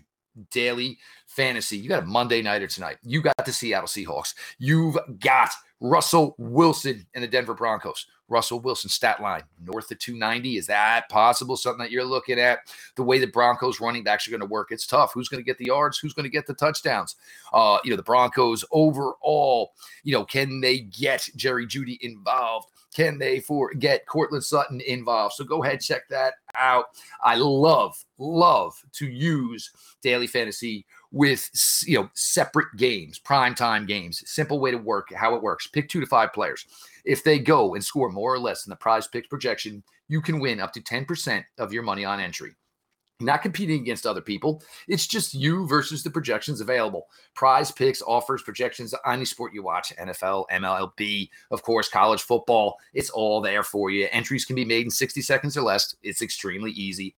daily 0.50 0.98
fantasy. 1.26 1.76
You 1.76 1.88
got 1.88 2.02
a 2.02 2.06
Monday 2.06 2.42
nighter 2.42 2.66
tonight. 2.66 2.98
You 3.02 3.22
got 3.22 3.44
the 3.44 3.52
Seattle 3.52 3.88
Seahawks. 3.88 4.34
You've 4.58 4.96
got 5.20 5.50
Russell 5.80 6.34
Wilson 6.38 7.06
and 7.14 7.22
the 7.22 7.28
Denver 7.28 7.54
Broncos. 7.54 8.06
Russell 8.28 8.60
Wilson 8.60 8.90
stat 8.90 9.20
line 9.20 9.42
north 9.64 9.90
of 9.90 9.98
290. 9.98 10.56
Is 10.56 10.66
that 10.66 11.08
possible? 11.08 11.56
Something 11.56 11.84
that 11.84 11.90
you're 11.90 12.04
looking 12.04 12.40
at? 12.40 12.60
The 12.96 13.02
way 13.02 13.18
the 13.18 13.26
Broncos 13.26 13.80
running 13.80 14.02
backs 14.02 14.26
are 14.26 14.30
going 14.30 14.40
to 14.40 14.46
work, 14.46 14.68
it's 14.70 14.86
tough. 14.86 15.12
Who's 15.14 15.28
going 15.28 15.42
to 15.42 15.46
get 15.46 15.58
the 15.58 15.66
yards? 15.66 15.98
Who's 15.98 16.12
going 16.12 16.24
to 16.24 16.30
get 16.30 16.46
the 16.46 16.54
touchdowns? 16.54 17.16
Uh, 17.52 17.78
you 17.84 17.90
know, 17.90 17.96
the 17.96 18.02
Broncos 18.02 18.64
overall, 18.72 19.72
you 20.02 20.12
know, 20.12 20.24
can 20.24 20.60
they 20.60 20.80
get 20.80 21.28
Jerry 21.36 21.66
Jeudy 21.66 21.98
involved? 22.00 22.70
Can 22.96 23.18
they 23.18 23.40
for 23.40 23.74
get 23.74 24.06
Courtland 24.06 24.42
Sutton 24.42 24.80
involved? 24.80 25.34
So 25.34 25.44
go 25.44 25.62
ahead, 25.62 25.82
check 25.82 26.08
that 26.08 26.36
out. 26.54 26.86
I 27.22 27.34
love, 27.36 28.02
love 28.16 28.82
to 28.92 29.06
use 29.06 29.70
daily 30.00 30.26
fantasy 30.26 30.86
with 31.12 31.50
you 31.84 31.98
know 31.98 32.08
separate 32.14 32.74
games, 32.78 33.18
prime 33.18 33.54
time 33.54 33.84
games. 33.84 34.22
Simple 34.24 34.60
way 34.60 34.70
to 34.70 34.78
work 34.78 35.12
how 35.12 35.34
it 35.34 35.42
works. 35.42 35.66
Pick 35.66 35.90
two 35.90 36.00
to 36.00 36.06
five 36.06 36.32
players. 36.32 36.64
If 37.04 37.22
they 37.22 37.38
go 37.38 37.74
and 37.74 37.84
score 37.84 38.08
more 38.08 38.32
or 38.32 38.38
less 38.38 38.64
than 38.64 38.70
the 38.70 38.76
prize 38.76 39.06
picks 39.06 39.28
projection, 39.28 39.82
you 40.08 40.22
can 40.22 40.40
win 40.40 40.58
up 40.58 40.72
to 40.72 40.80
10% 40.80 41.44
of 41.58 41.74
your 41.74 41.82
money 41.82 42.06
on 42.06 42.18
entry 42.18 42.56
not 43.20 43.42
competing 43.42 43.80
against 43.80 44.06
other 44.06 44.20
people. 44.20 44.62
It's 44.88 45.06
just 45.06 45.34
you 45.34 45.66
versus 45.66 46.02
the 46.02 46.10
projections 46.10 46.60
available. 46.60 47.06
Prize 47.34 47.70
picks 47.70 48.02
offers 48.02 48.42
projections 48.42 48.92
on 48.92 49.14
any 49.14 49.24
sport 49.24 49.54
you 49.54 49.62
watch 49.62 49.94
NFL, 49.96 50.44
MLB, 50.52 51.30
of 51.50 51.62
course, 51.62 51.88
college 51.88 52.22
football. 52.22 52.76
It's 52.92 53.10
all 53.10 53.40
there 53.40 53.62
for 53.62 53.90
you. 53.90 54.08
Entries 54.12 54.44
can 54.44 54.56
be 54.56 54.64
made 54.64 54.84
in 54.84 54.90
60 54.90 55.22
seconds 55.22 55.56
or 55.56 55.62
less. 55.62 55.94
It's 56.02 56.22
extremely 56.22 56.72
easy. 56.72 57.16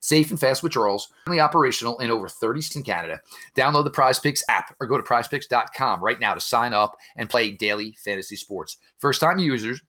Safe 0.00 0.30
and 0.30 0.38
fast 0.38 0.62
withdrawals, 0.62 1.08
only 1.26 1.40
operational 1.40 1.98
in 1.98 2.10
over 2.10 2.28
30 2.28 2.60
states 2.60 2.76
in 2.76 2.82
Canada. 2.84 3.18
Download 3.56 3.82
the 3.82 3.90
Prize 3.90 4.20
Picks 4.20 4.44
app 4.48 4.74
or 4.78 4.86
go 4.86 4.96
to 4.96 5.02
prizepicks.com 5.02 6.02
right 6.02 6.20
now 6.20 6.34
to 6.34 6.40
sign 6.40 6.72
up 6.72 6.96
and 7.16 7.30
play 7.30 7.50
daily 7.50 7.96
fantasy 8.04 8.36
sports. 8.36 8.76
First 8.98 9.20
time 9.20 9.38
users 9.38 9.80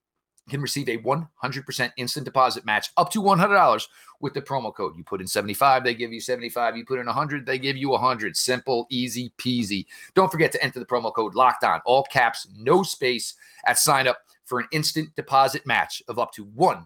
can 0.49 0.61
receive 0.61 0.89
a 0.89 0.97
100% 0.97 1.91
instant 1.97 2.25
deposit 2.25 2.65
match 2.65 2.91
up 2.97 3.11
to 3.11 3.21
$100 3.21 3.87
with 4.19 4.33
the 4.33 4.41
promo 4.41 4.73
code. 4.73 4.95
You 4.97 5.03
put 5.03 5.21
in 5.21 5.27
75, 5.27 5.83
they 5.83 5.93
give 5.93 6.11
you 6.11 6.19
75. 6.19 6.77
You 6.77 6.85
put 6.85 6.99
in 6.99 7.05
100, 7.05 7.45
they 7.45 7.59
give 7.59 7.77
you 7.77 7.89
100. 7.89 8.35
Simple, 8.35 8.87
easy 8.89 9.31
peasy. 9.37 9.85
Don't 10.15 10.31
forget 10.31 10.51
to 10.53 10.63
enter 10.63 10.79
the 10.79 10.85
promo 10.85 11.13
code 11.13 11.35
locked 11.35 11.63
on, 11.63 11.81
all 11.85 12.03
caps, 12.03 12.47
no 12.57 12.83
space 12.83 13.35
at 13.65 13.77
sign 13.77 14.07
up 14.07 14.19
for 14.45 14.59
an 14.59 14.67
instant 14.71 15.15
deposit 15.15 15.65
match 15.65 16.01
of 16.07 16.19
up 16.19 16.31
to 16.33 16.45
$100. 16.45 16.85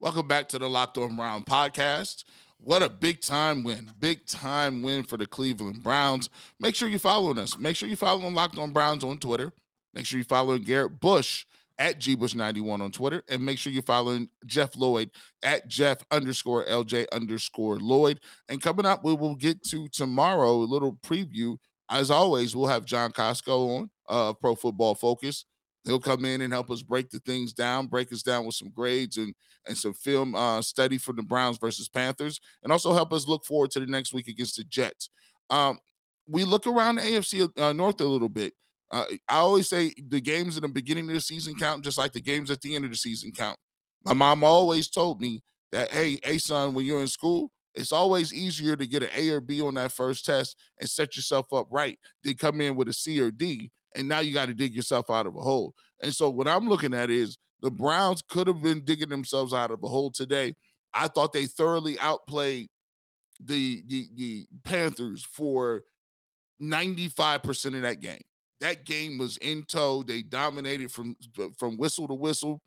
Welcome 0.00 0.28
back 0.28 0.48
to 0.50 0.58
the 0.58 0.68
Locked 0.68 0.98
On 0.98 1.16
Brown 1.16 1.44
podcast. 1.44 2.24
What 2.58 2.82
a 2.82 2.90
big 2.90 3.22
time 3.22 3.64
win. 3.64 3.90
Big 3.98 4.26
time 4.26 4.82
win 4.82 5.02
for 5.02 5.16
the 5.16 5.26
Cleveland 5.26 5.82
Browns. 5.82 6.28
Make 6.58 6.74
sure 6.74 6.88
you're 6.88 6.98
following 6.98 7.38
us. 7.38 7.58
Make 7.58 7.74
sure 7.74 7.88
you're 7.88 7.96
following 7.96 8.34
Locked 8.34 8.58
On 8.58 8.70
Browns 8.70 9.02
on 9.02 9.16
Twitter. 9.16 9.50
Make 9.94 10.04
sure 10.04 10.18
you're 10.18 10.26
following 10.26 10.62
Garrett 10.62 11.00
Bush 11.00 11.46
at 11.80 11.98
gbush91 11.98 12.80
on 12.80 12.92
Twitter. 12.92 13.24
And 13.28 13.44
make 13.44 13.58
sure 13.58 13.72
you're 13.72 13.82
following 13.82 14.28
Jeff 14.46 14.76
Lloyd 14.76 15.10
at 15.42 15.66
Jeff 15.66 15.98
underscore 16.12 16.64
LJ 16.66 17.06
underscore 17.10 17.80
Lloyd. 17.80 18.20
And 18.48 18.62
coming 18.62 18.86
up, 18.86 19.02
we 19.02 19.14
will 19.14 19.34
get 19.34 19.64
to 19.70 19.88
tomorrow 19.88 20.52
a 20.52 20.68
little 20.68 20.98
preview. 21.02 21.56
As 21.90 22.10
always, 22.10 22.54
we'll 22.54 22.68
have 22.68 22.84
John 22.84 23.10
Costco 23.10 23.78
on 23.78 23.90
uh, 24.08 24.32
Pro 24.34 24.54
Football 24.54 24.94
Focus. 24.94 25.46
He'll 25.84 25.98
come 25.98 26.26
in 26.26 26.42
and 26.42 26.52
help 26.52 26.70
us 26.70 26.82
break 26.82 27.08
the 27.08 27.20
things 27.20 27.54
down, 27.54 27.86
break 27.86 28.12
us 28.12 28.22
down 28.22 28.44
with 28.44 28.54
some 28.54 28.70
grades 28.70 29.16
and 29.16 29.34
and 29.66 29.76
some 29.76 29.92
film 29.92 30.34
uh, 30.34 30.62
study 30.62 30.96
for 30.96 31.12
the 31.12 31.22
Browns 31.22 31.58
versus 31.58 31.88
Panthers, 31.88 32.40
and 32.62 32.72
also 32.72 32.94
help 32.94 33.12
us 33.12 33.28
look 33.28 33.44
forward 33.44 33.70
to 33.70 33.80
the 33.80 33.86
next 33.86 34.14
week 34.14 34.26
against 34.28 34.56
the 34.56 34.64
Jets. 34.64 35.10
Um, 35.50 35.78
we 36.26 36.44
look 36.44 36.66
around 36.66 36.96
the 36.96 37.02
AFC 37.02 37.50
uh, 37.58 37.72
North 37.72 38.00
a 38.00 38.04
little 38.04 38.28
bit. 38.28 38.54
Uh, 38.90 39.04
I 39.28 39.36
always 39.36 39.68
say 39.68 39.92
the 40.08 40.20
games 40.20 40.56
in 40.56 40.62
the 40.62 40.68
beginning 40.68 41.08
of 41.08 41.14
the 41.14 41.20
season 41.20 41.54
count 41.54 41.84
just 41.84 41.98
like 41.98 42.12
the 42.12 42.20
games 42.20 42.50
at 42.50 42.60
the 42.60 42.74
end 42.74 42.84
of 42.84 42.90
the 42.90 42.96
season 42.96 43.30
count. 43.32 43.56
My 44.04 44.14
mom 44.14 44.42
always 44.42 44.88
told 44.88 45.20
me 45.20 45.42
that, 45.72 45.90
hey, 45.90 46.18
hey, 46.24 46.38
son, 46.38 46.74
when 46.74 46.86
you're 46.86 47.00
in 47.00 47.06
school, 47.06 47.52
it's 47.74 47.92
always 47.92 48.34
easier 48.34 48.74
to 48.74 48.86
get 48.86 49.04
an 49.04 49.10
A 49.14 49.30
or 49.30 49.40
B 49.40 49.62
on 49.62 49.74
that 49.74 49.92
first 49.92 50.24
test 50.24 50.56
and 50.80 50.90
set 50.90 51.16
yourself 51.16 51.52
up 51.52 51.68
right 51.70 51.98
than 52.24 52.34
come 52.34 52.60
in 52.60 52.74
with 52.74 52.88
a 52.88 52.92
C 52.92 53.20
or 53.20 53.30
D. 53.30 53.70
And 53.94 54.08
now 54.08 54.20
you 54.20 54.34
got 54.34 54.46
to 54.46 54.54
dig 54.54 54.74
yourself 54.74 55.08
out 55.10 55.26
of 55.26 55.36
a 55.36 55.40
hole. 55.40 55.74
And 56.02 56.14
so 56.14 56.28
what 56.30 56.48
I'm 56.48 56.68
looking 56.68 56.94
at 56.94 57.10
is 57.10 57.36
the 57.60 57.70
Browns 57.70 58.22
could 58.22 58.46
have 58.48 58.62
been 58.62 58.84
digging 58.84 59.08
themselves 59.08 59.52
out 59.52 59.70
of 59.70 59.82
a 59.84 59.88
hole 59.88 60.10
today. 60.10 60.54
I 60.92 61.06
thought 61.06 61.32
they 61.32 61.46
thoroughly 61.46 61.98
outplayed 62.00 62.68
the 63.38 63.82
the, 63.86 64.08
the 64.14 64.46
Panthers 64.64 65.24
for 65.24 65.82
95% 66.60 67.76
of 67.76 67.82
that 67.82 68.00
game 68.00 68.20
that 68.60 68.84
game 68.84 69.18
was 69.18 69.36
in 69.38 69.64
tow. 69.64 70.02
They 70.02 70.22
dominated 70.22 70.92
from 70.92 71.16
from 71.58 71.76
whistle 71.76 72.06
to 72.08 72.14
whistle 72.14 72.60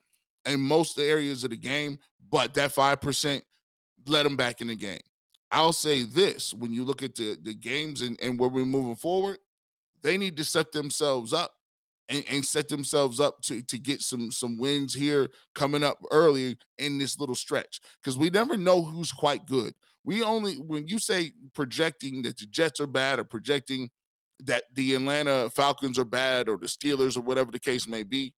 in 0.46 0.60
most 0.60 1.00
areas 1.00 1.44
of 1.44 1.52
the 1.52 1.58
game, 1.58 2.00
but 2.30 2.54
that 2.56 2.72
five 2.72 3.02
percent 3.02 3.44
let 4.08 4.24
them 4.24 4.36
back 4.36 4.62
in 4.62 4.68
the 4.68 4.76
game. 4.76 5.02
I'll 5.52 5.74
say 5.74 6.04
this: 6.04 6.54
when 6.54 6.74
you 6.74 6.84
look 6.84 7.04
at 7.04 7.16
the 7.16 7.38
the 7.42 7.54
games 7.54 8.02
and, 8.02 8.20
and 8.22 8.40
where 8.40 8.50
we're 8.50 8.66
moving 8.66 8.96
forward, 8.96 9.38
they 10.02 10.18
need 10.18 10.38
to 10.38 10.44
set 10.44 10.72
themselves 10.72 11.32
up 11.32 11.52
and, 12.10 12.24
and, 12.30 12.46
set 12.46 12.68
themselves 12.68 13.20
up 13.20 13.42
to 13.44 13.62
to 13.62 13.78
get 13.78 14.02
some 14.02 14.32
some 14.32 14.58
wins 14.58 14.94
here 14.94 15.30
coming 15.56 15.84
up 15.84 16.00
early 16.12 16.58
in 16.80 16.98
this 16.98 17.20
little 17.20 17.36
stretch 17.36 17.80
because 18.02 18.18
we 18.18 18.30
never 18.30 18.58
know 18.58 18.82
who's 18.82 19.12
quite 19.12 19.46
good. 19.46 19.74
We 20.04 20.24
only 20.24 20.56
when 20.56 20.88
you 20.88 21.00
say 21.00 21.32
projecting 21.54 22.24
that 22.24 22.38
the 22.38 22.46
Jets 22.48 22.80
are 22.80 22.88
bad 22.88 23.20
or 23.20 23.24
projecting 23.24 23.90
that 24.40 24.64
the 24.74 24.96
Atlanta 24.96 25.50
Falcons 25.50 25.98
are 25.98 26.06
bad 26.06 26.50
or 26.50 26.58
the 26.58 26.68
Steelers 26.68 27.18
or 27.18 27.22
whatever 27.22 27.52
the 27.52 27.60
case 27.60 27.88
may 27.88 28.04
be, 28.04 28.34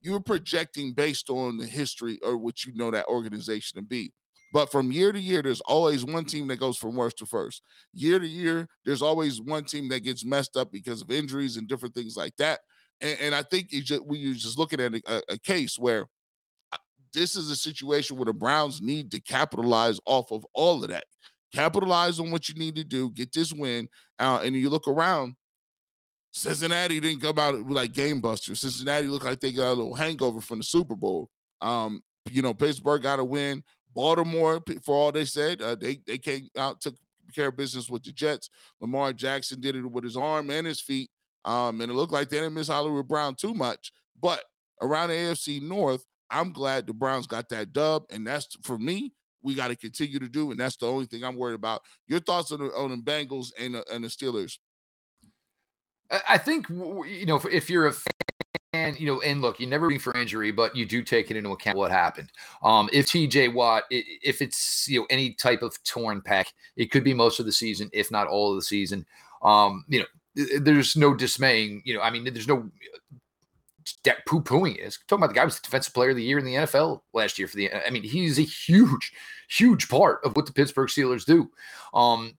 you're 0.00 0.20
projecting 0.20 0.92
based 0.92 1.30
on 1.30 1.56
the 1.56 1.66
history 1.66 2.18
or 2.22 2.36
what 2.36 2.64
you 2.64 2.72
know 2.74 2.90
that 2.90 3.06
organization 3.06 3.76
to 3.76 3.82
be. 3.82 4.12
But 4.52 4.72
from 4.72 4.90
year 4.92 5.12
to 5.12 5.20
year, 5.20 5.42
there's 5.42 5.60
always 5.62 6.04
one 6.04 6.24
team 6.24 6.48
that 6.48 6.58
goes 6.58 6.78
from 6.78 6.96
worst 6.96 7.18
to 7.18 7.26
first. 7.26 7.62
Year 7.92 8.18
to 8.18 8.26
year, 8.26 8.66
there's 8.84 9.02
always 9.02 9.42
one 9.42 9.64
team 9.64 9.88
that 9.90 10.00
gets 10.00 10.24
messed 10.24 10.56
up 10.56 10.72
because 10.72 11.02
of 11.02 11.10
injuries 11.10 11.56
and 11.56 11.68
different 11.68 11.94
things 11.94 12.16
like 12.16 12.34
that. 12.38 12.60
And, 13.00 13.18
and 13.20 13.34
I 13.34 13.42
think 13.42 13.72
you 13.72 13.82
just, 13.82 14.06
we 14.06 14.30
are 14.30 14.34
just 14.34 14.58
looking 14.58 14.80
at 14.80 14.94
a, 14.94 15.22
a 15.28 15.38
case 15.38 15.78
where 15.78 16.06
uh, 16.72 16.78
this 17.12 17.36
is 17.36 17.50
a 17.50 17.56
situation 17.56 18.16
where 18.16 18.24
the 18.24 18.32
Browns 18.32 18.80
need 18.80 19.10
to 19.10 19.20
capitalize 19.20 20.00
off 20.06 20.32
of 20.32 20.46
all 20.54 20.82
of 20.82 20.90
that. 20.90 21.04
capitalize 21.52 22.20
on 22.20 22.30
what 22.30 22.48
you 22.48 22.54
need 22.54 22.76
to 22.76 22.84
do, 22.84 23.10
get 23.10 23.32
this 23.32 23.52
win, 23.52 23.88
uh, 24.18 24.40
and 24.42 24.54
you 24.54 24.70
look 24.70 24.88
around. 24.88 25.34
Cincinnati 26.30 27.00
didn't 27.00 27.22
come 27.22 27.38
out 27.38 27.58
like 27.70 27.92
game 27.92 28.20
busters. 28.20 28.60
Cincinnati 28.60 29.06
looked 29.06 29.24
like 29.24 29.40
they 29.40 29.50
got 29.50 29.72
a 29.72 29.74
little 29.74 29.94
hangover 29.94 30.40
from 30.40 30.58
the 30.58 30.64
Super 30.64 30.94
Bowl. 30.94 31.30
Um, 31.60 32.02
you 32.30 32.42
know, 32.42 32.52
Pittsburgh 32.52 33.02
got 33.02 33.18
a 33.18 33.24
win. 33.24 33.64
Baltimore, 33.94 34.62
for 34.84 34.94
all 34.94 35.12
they 35.12 35.24
said, 35.24 35.62
uh, 35.62 35.74
they 35.74 36.00
they 36.06 36.18
came 36.18 36.48
out 36.56 36.80
took 36.80 36.94
care 37.34 37.48
of 37.48 37.56
business 37.56 37.90
with 37.90 38.02
the 38.04 38.12
Jets. 38.12 38.50
Lamar 38.80 39.12
Jackson 39.12 39.60
did 39.60 39.76
it 39.76 39.90
with 39.90 40.04
his 40.04 40.16
arm 40.16 40.50
and 40.50 40.66
his 40.66 40.80
feet. 40.80 41.10
Um, 41.44 41.80
and 41.80 41.90
it 41.90 41.94
looked 41.94 42.12
like 42.12 42.28
they 42.28 42.38
didn't 42.38 42.54
miss 42.54 42.68
Hollywood 42.68 43.08
Brown 43.08 43.34
too 43.34 43.54
much. 43.54 43.92
But 44.20 44.44
around 44.82 45.08
the 45.08 45.14
AFC 45.14 45.62
North, 45.62 46.04
I'm 46.30 46.52
glad 46.52 46.86
the 46.86 46.92
Browns 46.92 47.26
got 47.26 47.48
that 47.48 47.72
dub, 47.72 48.04
and 48.10 48.26
that's 48.26 48.56
for 48.62 48.78
me. 48.78 49.14
We 49.48 49.54
got 49.54 49.68
to 49.68 49.76
continue 49.76 50.18
to 50.18 50.28
do, 50.28 50.50
and 50.50 50.60
that's 50.60 50.76
the 50.76 50.86
only 50.86 51.06
thing 51.06 51.24
I'm 51.24 51.36
worried 51.36 51.54
about. 51.54 51.80
Your 52.06 52.20
thoughts 52.20 52.52
on 52.52 52.58
the, 52.58 52.66
on 52.66 52.90
the 52.90 52.96
Bengals 52.98 53.48
and 53.58 53.76
the, 53.76 53.84
and 53.90 54.04
the 54.04 54.08
Steelers? 54.08 54.58
I 56.28 56.36
think 56.36 56.68
you 56.68 57.24
know 57.26 57.40
if 57.50 57.70
you're 57.70 57.86
a 57.86 57.94
fan, 58.72 58.96
you 58.98 59.06
know, 59.06 59.20
and 59.22 59.40
look, 59.40 59.58
you 59.58 59.66
never 59.66 59.88
been 59.88 59.98
for 59.98 60.14
injury, 60.16 60.50
but 60.50 60.76
you 60.76 60.84
do 60.84 61.02
take 61.02 61.30
it 61.30 61.36
into 61.36 61.50
account 61.50 61.78
what 61.78 61.90
happened. 61.90 62.30
Um, 62.62 62.90
if 62.92 63.06
TJ 63.06 63.54
Watt, 63.54 63.84
if 63.90 64.42
it's 64.42 64.86
you 64.86 65.00
know 65.00 65.06
any 65.08 65.32
type 65.32 65.62
of 65.62 65.82
torn 65.84 66.20
pec, 66.20 66.46
it 66.76 66.90
could 66.90 67.04
be 67.04 67.14
most 67.14 67.40
of 67.40 67.46
the 67.46 67.52
season, 67.52 67.88
if 67.92 68.10
not 68.10 68.26
all 68.26 68.50
of 68.50 68.56
the 68.56 68.62
season. 68.62 69.06
Um, 69.42 69.84
you 69.88 70.00
know, 70.00 70.58
there's 70.60 70.96
no 70.96 71.14
dismaying. 71.14 71.82
You 71.84 71.94
know, 71.94 72.02
I 72.02 72.10
mean, 72.10 72.24
there's 72.24 72.48
no 72.48 72.70
poo 74.26 74.42
pooing 74.42 74.76
is. 74.76 74.98
Talking 75.08 75.24
about 75.24 75.28
the 75.28 75.34
guy 75.34 75.44
was 75.44 75.56
the 75.56 75.64
defensive 75.64 75.94
player 75.94 76.10
of 76.10 76.16
the 76.16 76.22
year 76.22 76.38
in 76.38 76.44
the 76.44 76.54
NFL 76.54 77.02
last 77.12 77.38
year 77.38 77.48
for 77.48 77.56
the. 77.56 77.70
I 77.86 77.90
mean, 77.90 78.02
he's 78.02 78.38
a 78.38 78.42
huge, 78.42 79.12
huge 79.48 79.88
part 79.88 80.20
of 80.24 80.36
what 80.36 80.46
the 80.46 80.52
Pittsburgh 80.52 80.88
Steelers 80.88 81.24
do. 81.24 81.50
Um, 81.94 82.36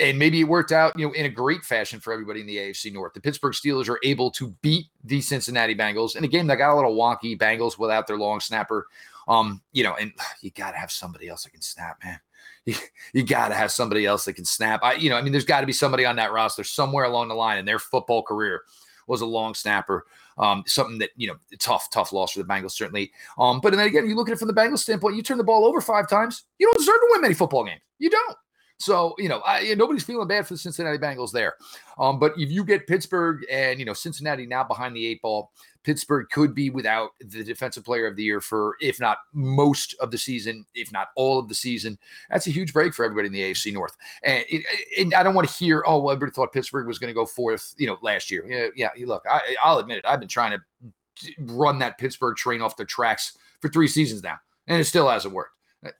and 0.00 0.18
maybe 0.18 0.40
it 0.40 0.48
worked 0.48 0.72
out, 0.72 0.98
you 0.98 1.06
know, 1.06 1.12
in 1.12 1.26
a 1.26 1.30
great 1.30 1.62
fashion 1.62 2.00
for 2.00 2.12
everybody 2.12 2.40
in 2.40 2.46
the 2.46 2.56
AFC 2.56 2.92
North. 2.92 3.14
The 3.14 3.20
Pittsburgh 3.20 3.54
Steelers 3.54 3.88
are 3.88 4.00
able 4.02 4.30
to 4.32 4.48
beat 4.60 4.86
the 5.04 5.20
Cincinnati 5.20 5.74
Bengals 5.74 6.16
in 6.16 6.24
a 6.24 6.28
game 6.28 6.46
that 6.48 6.56
got 6.56 6.74
a 6.74 6.76
little 6.76 6.96
wonky. 6.96 7.38
Bengals 7.38 7.78
without 7.78 8.06
their 8.06 8.18
long 8.18 8.40
snapper, 8.40 8.86
um, 9.28 9.62
you 9.72 9.84
know, 9.84 9.94
and 9.94 10.12
you 10.40 10.50
got 10.50 10.72
to 10.72 10.78
have 10.78 10.90
somebody 10.90 11.28
else 11.28 11.44
that 11.44 11.50
can 11.50 11.62
snap, 11.62 11.98
man. 12.04 12.20
You, 12.66 12.74
you 13.12 13.22
got 13.24 13.48
to 13.48 13.54
have 13.54 13.70
somebody 13.70 14.06
else 14.06 14.24
that 14.24 14.32
can 14.32 14.46
snap. 14.46 14.80
I, 14.82 14.94
you 14.94 15.10
know, 15.10 15.18
I 15.18 15.20
mean, 15.20 15.32
there's 15.32 15.44
got 15.44 15.60
to 15.60 15.66
be 15.66 15.72
somebody 15.74 16.06
on 16.06 16.16
that 16.16 16.32
roster 16.32 16.64
somewhere 16.64 17.04
along 17.04 17.28
the 17.28 17.34
line 17.34 17.58
in 17.58 17.66
their 17.66 17.78
football 17.78 18.22
career 18.22 18.62
was 19.06 19.20
a 19.20 19.26
long 19.26 19.52
snapper. 19.52 20.06
Um, 20.36 20.64
something 20.66 20.98
that 20.98 21.10
you 21.16 21.28
know, 21.28 21.36
tough, 21.58 21.88
tough 21.90 22.12
loss 22.12 22.32
for 22.32 22.40
the 22.40 22.48
Bengals 22.48 22.72
certainly. 22.72 23.12
Um, 23.38 23.60
but 23.60 23.72
then 23.72 23.86
again, 23.86 24.08
you 24.08 24.16
look 24.16 24.28
at 24.28 24.32
it 24.32 24.38
from 24.38 24.48
the 24.48 24.54
Bengals 24.54 24.80
standpoint. 24.80 25.16
You 25.16 25.22
turn 25.22 25.38
the 25.38 25.44
ball 25.44 25.64
over 25.64 25.80
five 25.80 26.08
times, 26.08 26.44
you 26.58 26.66
don't 26.66 26.78
deserve 26.78 26.94
to 26.94 27.08
win 27.10 27.20
many 27.22 27.34
football 27.34 27.64
games. 27.64 27.80
You 27.98 28.10
don't. 28.10 28.36
So, 28.78 29.14
you 29.18 29.28
know, 29.28 29.40
I, 29.46 29.74
nobody's 29.76 30.02
feeling 30.02 30.26
bad 30.26 30.46
for 30.46 30.54
the 30.54 30.58
Cincinnati 30.58 30.98
Bengals 30.98 31.30
there. 31.30 31.54
Um, 31.98 32.18
but 32.18 32.32
if 32.36 32.50
you 32.50 32.64
get 32.64 32.86
Pittsburgh 32.86 33.44
and, 33.50 33.78
you 33.78 33.84
know, 33.84 33.92
Cincinnati 33.92 34.46
now 34.46 34.64
behind 34.64 34.96
the 34.96 35.06
eight 35.06 35.22
ball, 35.22 35.52
Pittsburgh 35.84 36.28
could 36.30 36.54
be 36.54 36.70
without 36.70 37.10
the 37.20 37.44
defensive 37.44 37.84
player 37.84 38.06
of 38.06 38.16
the 38.16 38.24
year 38.24 38.40
for, 38.40 38.76
if 38.80 38.98
not 38.98 39.18
most 39.32 39.94
of 40.00 40.10
the 40.10 40.18
season, 40.18 40.64
if 40.74 40.90
not 40.90 41.08
all 41.14 41.38
of 41.38 41.48
the 41.48 41.54
season. 41.54 41.98
That's 42.30 42.46
a 42.46 42.50
huge 42.50 42.72
break 42.72 42.94
for 42.94 43.04
everybody 43.04 43.26
in 43.26 43.32
the 43.32 43.42
AFC 43.42 43.72
North. 43.72 43.96
And, 44.22 44.44
it, 44.48 44.64
and 44.98 45.14
I 45.14 45.22
don't 45.22 45.34
want 45.34 45.48
to 45.48 45.54
hear, 45.54 45.84
oh, 45.86 46.00
well, 46.00 46.12
everybody 46.12 46.34
thought 46.34 46.52
Pittsburgh 46.52 46.86
was 46.86 46.98
going 46.98 47.10
to 47.10 47.14
go 47.14 47.26
fourth, 47.26 47.74
you 47.78 47.86
know, 47.86 47.98
last 48.02 48.30
year. 48.30 48.44
Yeah, 48.74 48.88
yeah 48.96 49.06
look, 49.06 49.24
I, 49.30 49.56
I'll 49.62 49.78
admit 49.78 49.98
it. 49.98 50.06
I've 50.06 50.20
been 50.20 50.28
trying 50.28 50.58
to 50.58 50.92
run 51.38 51.78
that 51.78 51.98
Pittsburgh 51.98 52.36
train 52.36 52.60
off 52.60 52.76
the 52.76 52.84
tracks 52.84 53.36
for 53.60 53.68
three 53.68 53.88
seasons 53.88 54.22
now, 54.22 54.38
and 54.66 54.80
it 54.80 54.84
still 54.84 55.08
hasn't 55.08 55.32
worked. 55.32 55.53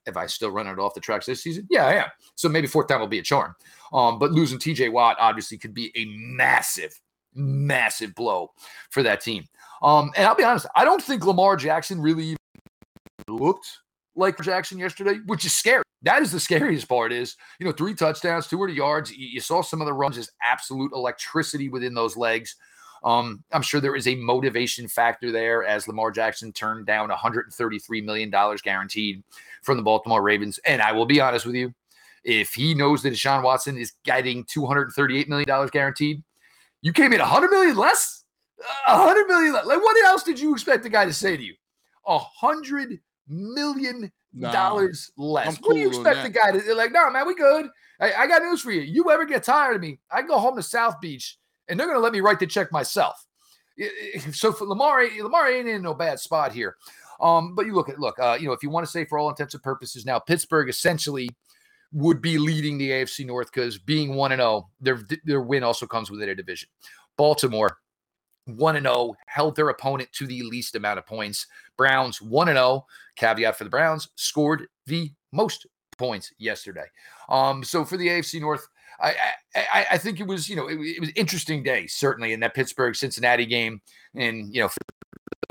If 0.07 0.16
I 0.16 0.27
still 0.27 0.51
run 0.51 0.66
it 0.66 0.79
off 0.79 0.94
the 0.94 1.01
tracks 1.01 1.27
this 1.27 1.42
season, 1.42 1.66
yeah, 1.70 1.87
I 1.87 1.94
am. 1.94 2.07
So 2.35 2.49
maybe 2.49 2.66
fourth 2.66 2.88
down 2.88 3.01
will 3.01 3.07
be 3.07 3.18
a 3.18 3.23
charm. 3.23 3.55
Um, 3.92 4.18
but 4.18 4.33
losing 4.33 4.59
TJ 4.59 4.92
Watt 4.92 5.16
obviously 5.20 5.59
could 5.59 5.75
be 5.75 5.92
a 5.97 6.07
massive, 6.16 6.99
massive 7.35 8.14
blow 8.14 8.53
for 8.90 9.03
that 9.03 9.20
team. 9.20 9.44
Um, 9.83 10.11
and 10.16 10.27
I'll 10.27 10.35
be 10.35 10.44
honest, 10.44 10.66
I 10.75 10.85
don't 10.85 11.03
think 11.03 11.25
Lamar 11.25 11.57
Jackson 11.57 12.01
really 12.01 12.37
looked 13.29 13.79
like 14.16 14.40
Jackson 14.40 14.79
yesterday, 14.79 15.18
which 15.27 15.44
is 15.44 15.53
scary. 15.53 15.83
That 16.03 16.23
is 16.23 16.33
the 16.33 16.40
scariest 16.40 16.88
part. 16.88 17.12
Is 17.12 17.37
you 17.59 17.66
know 17.66 17.73
three 17.73 17.94
touchdowns, 17.94 18.47
200 18.47 18.73
yards. 18.75 19.12
You 19.12 19.40
saw 19.40 19.62
some 19.62 19.81
of 19.81 19.87
the 19.87 19.92
runs, 19.92 20.16
just 20.16 20.33
absolute 20.42 20.92
electricity 20.92 21.68
within 21.68 21.94
those 21.94 22.16
legs. 22.16 22.57
Um, 23.04 23.44
I'm 23.52 23.62
sure 23.62 23.80
there 23.80 23.96
is 23.96 24.08
a 24.08 24.14
motivation 24.14 24.88
factor 24.88 25.30
there 25.30 25.64
as 25.64 25.86
Lamar 25.86 26.10
Jackson 26.10 26.52
turned 26.52 26.86
down 26.86 27.10
133 27.10 28.00
million 28.00 28.30
dollars 28.30 28.62
guaranteed 28.62 29.22
from 29.62 29.76
the 29.76 29.82
Baltimore 29.82 30.22
Ravens. 30.22 30.58
And 30.64 30.80
I 30.80 30.92
will 30.92 31.04
be 31.04 31.20
honest 31.20 31.44
with 31.44 31.54
you, 31.54 31.74
if 32.24 32.54
he 32.54 32.74
knows 32.74 33.02
that 33.02 33.12
Deshaun 33.12 33.42
Watson 33.42 33.76
is 33.76 33.92
getting 34.04 34.44
238 34.44 35.28
million 35.28 35.46
dollars 35.46 35.70
guaranteed, 35.70 36.22
you 36.80 36.92
came 36.92 37.12
in 37.12 37.20
100 37.20 37.50
million 37.50 37.76
less. 37.76 38.24
100 38.88 39.26
million 39.26 39.52
less. 39.52 39.66
Like 39.66 39.82
what 39.82 40.04
else 40.06 40.22
did 40.22 40.40
you 40.40 40.54
expect 40.54 40.82
the 40.82 40.88
guy 40.88 41.04
to 41.04 41.12
say 41.12 41.36
to 41.36 41.42
you? 41.42 41.54
Hundred 42.06 43.00
million 43.28 44.10
dollars 44.38 45.10
nah, 45.16 45.24
less. 45.24 45.58
Cool 45.58 45.68
what 45.68 45.74
do 45.74 45.80
you 45.80 45.88
expect 45.88 46.22
the 46.22 46.30
guy 46.30 46.52
to 46.52 46.74
like? 46.74 46.92
No, 46.92 47.10
man, 47.10 47.26
we 47.26 47.34
good. 47.34 47.68
I, 48.00 48.12
I, 48.12 48.26
got 48.26 48.42
news 48.42 48.60
for 48.60 48.72
you. 48.72 48.80
You 48.80 49.10
ever 49.10 49.24
get 49.24 49.44
tired 49.44 49.76
of 49.76 49.82
me? 49.82 50.00
I 50.10 50.22
go 50.22 50.38
home 50.38 50.56
to 50.56 50.62
South 50.62 51.00
Beach 51.00 51.38
and 51.68 51.79
they're 51.79 51.87
going 51.87 51.98
to 51.98 52.03
let 52.03 52.12
me 52.12 52.20
write 52.20 52.38
the 52.38 52.46
check 52.46 52.72
myself. 52.72 53.27
So 54.33 54.53
for 54.53 54.66
Lamar, 54.66 55.05
Lamar 55.20 55.50
ain't 55.50 55.68
in 55.68 55.83
no 55.83 55.94
bad 55.94 56.20
spot 56.20 56.53
here. 56.53 56.77
Um, 57.20 57.55
but 57.55 57.66
you 57.66 57.74
look 57.74 57.88
at 57.88 57.98
look, 57.98 58.18
uh, 58.18 58.37
you 58.38 58.46
know, 58.46 58.53
if 58.53 58.62
you 58.62 58.70
want 58.70 58.87
to 58.87 58.90
say 58.90 59.05
for 59.05 59.18
all 59.18 59.29
intents 59.29 59.55
and 59.55 59.62
purposes 59.62 60.07
now, 60.07 60.18
Pittsburgh 60.18 60.68
essentially 60.68 61.29
would 61.92 62.20
be 62.20 62.38
leading 62.38 62.79
the 62.79 62.90
AFC 62.90 63.27
North 63.27 63.53
because 63.53 63.79
being 63.79 64.14
one 64.14 64.33
and 64.33 64.40
zero, 64.40 64.50
oh, 64.50 64.68
their 64.81 65.00
their 65.24 65.40
win 65.40 65.62
also 65.62 65.87
comes 65.87 66.11
within 66.11 66.29
a 66.29 66.35
division. 66.35 66.68
Baltimore. 67.16 67.79
1 68.46 68.77
and 68.77 68.85
0, 68.85 69.14
held 69.27 69.57
their 69.57 69.70
opponent 69.70 70.12
to 70.12 70.27
the 70.27 70.42
least 70.42 70.74
amount 70.74 70.98
of 70.98 71.07
points. 71.07 71.46
Browns 71.79 72.20
1 72.20 72.48
and 72.50 72.59
0, 72.59 72.85
caveat 73.16 73.57
for 73.57 73.64
the 73.64 73.70
Browns, 73.70 74.11
scored 74.16 74.66
the 74.87 75.11
most 75.33 75.66
points 75.96 76.31
yesterday. 76.38 76.85
Um, 77.29 77.64
so 77.64 77.85
for 77.85 77.96
the 77.96 78.09
AFC 78.09 78.40
North, 78.40 78.68
I, 79.00 79.14
I, 79.54 79.87
I 79.92 79.98
think 79.98 80.20
it 80.20 80.26
was 80.26 80.48
you 80.48 80.57
know 80.57 80.68
it, 80.68 80.78
it 80.78 81.00
was 81.00 81.11
interesting 81.16 81.62
day 81.62 81.87
certainly 81.87 82.33
in 82.33 82.40
that 82.40 82.54
Pittsburgh 82.54 82.94
Cincinnati 82.96 83.46
game, 83.46 83.80
and 84.14 84.54
you 84.54 84.62
know 84.62 84.68
for 84.68 84.78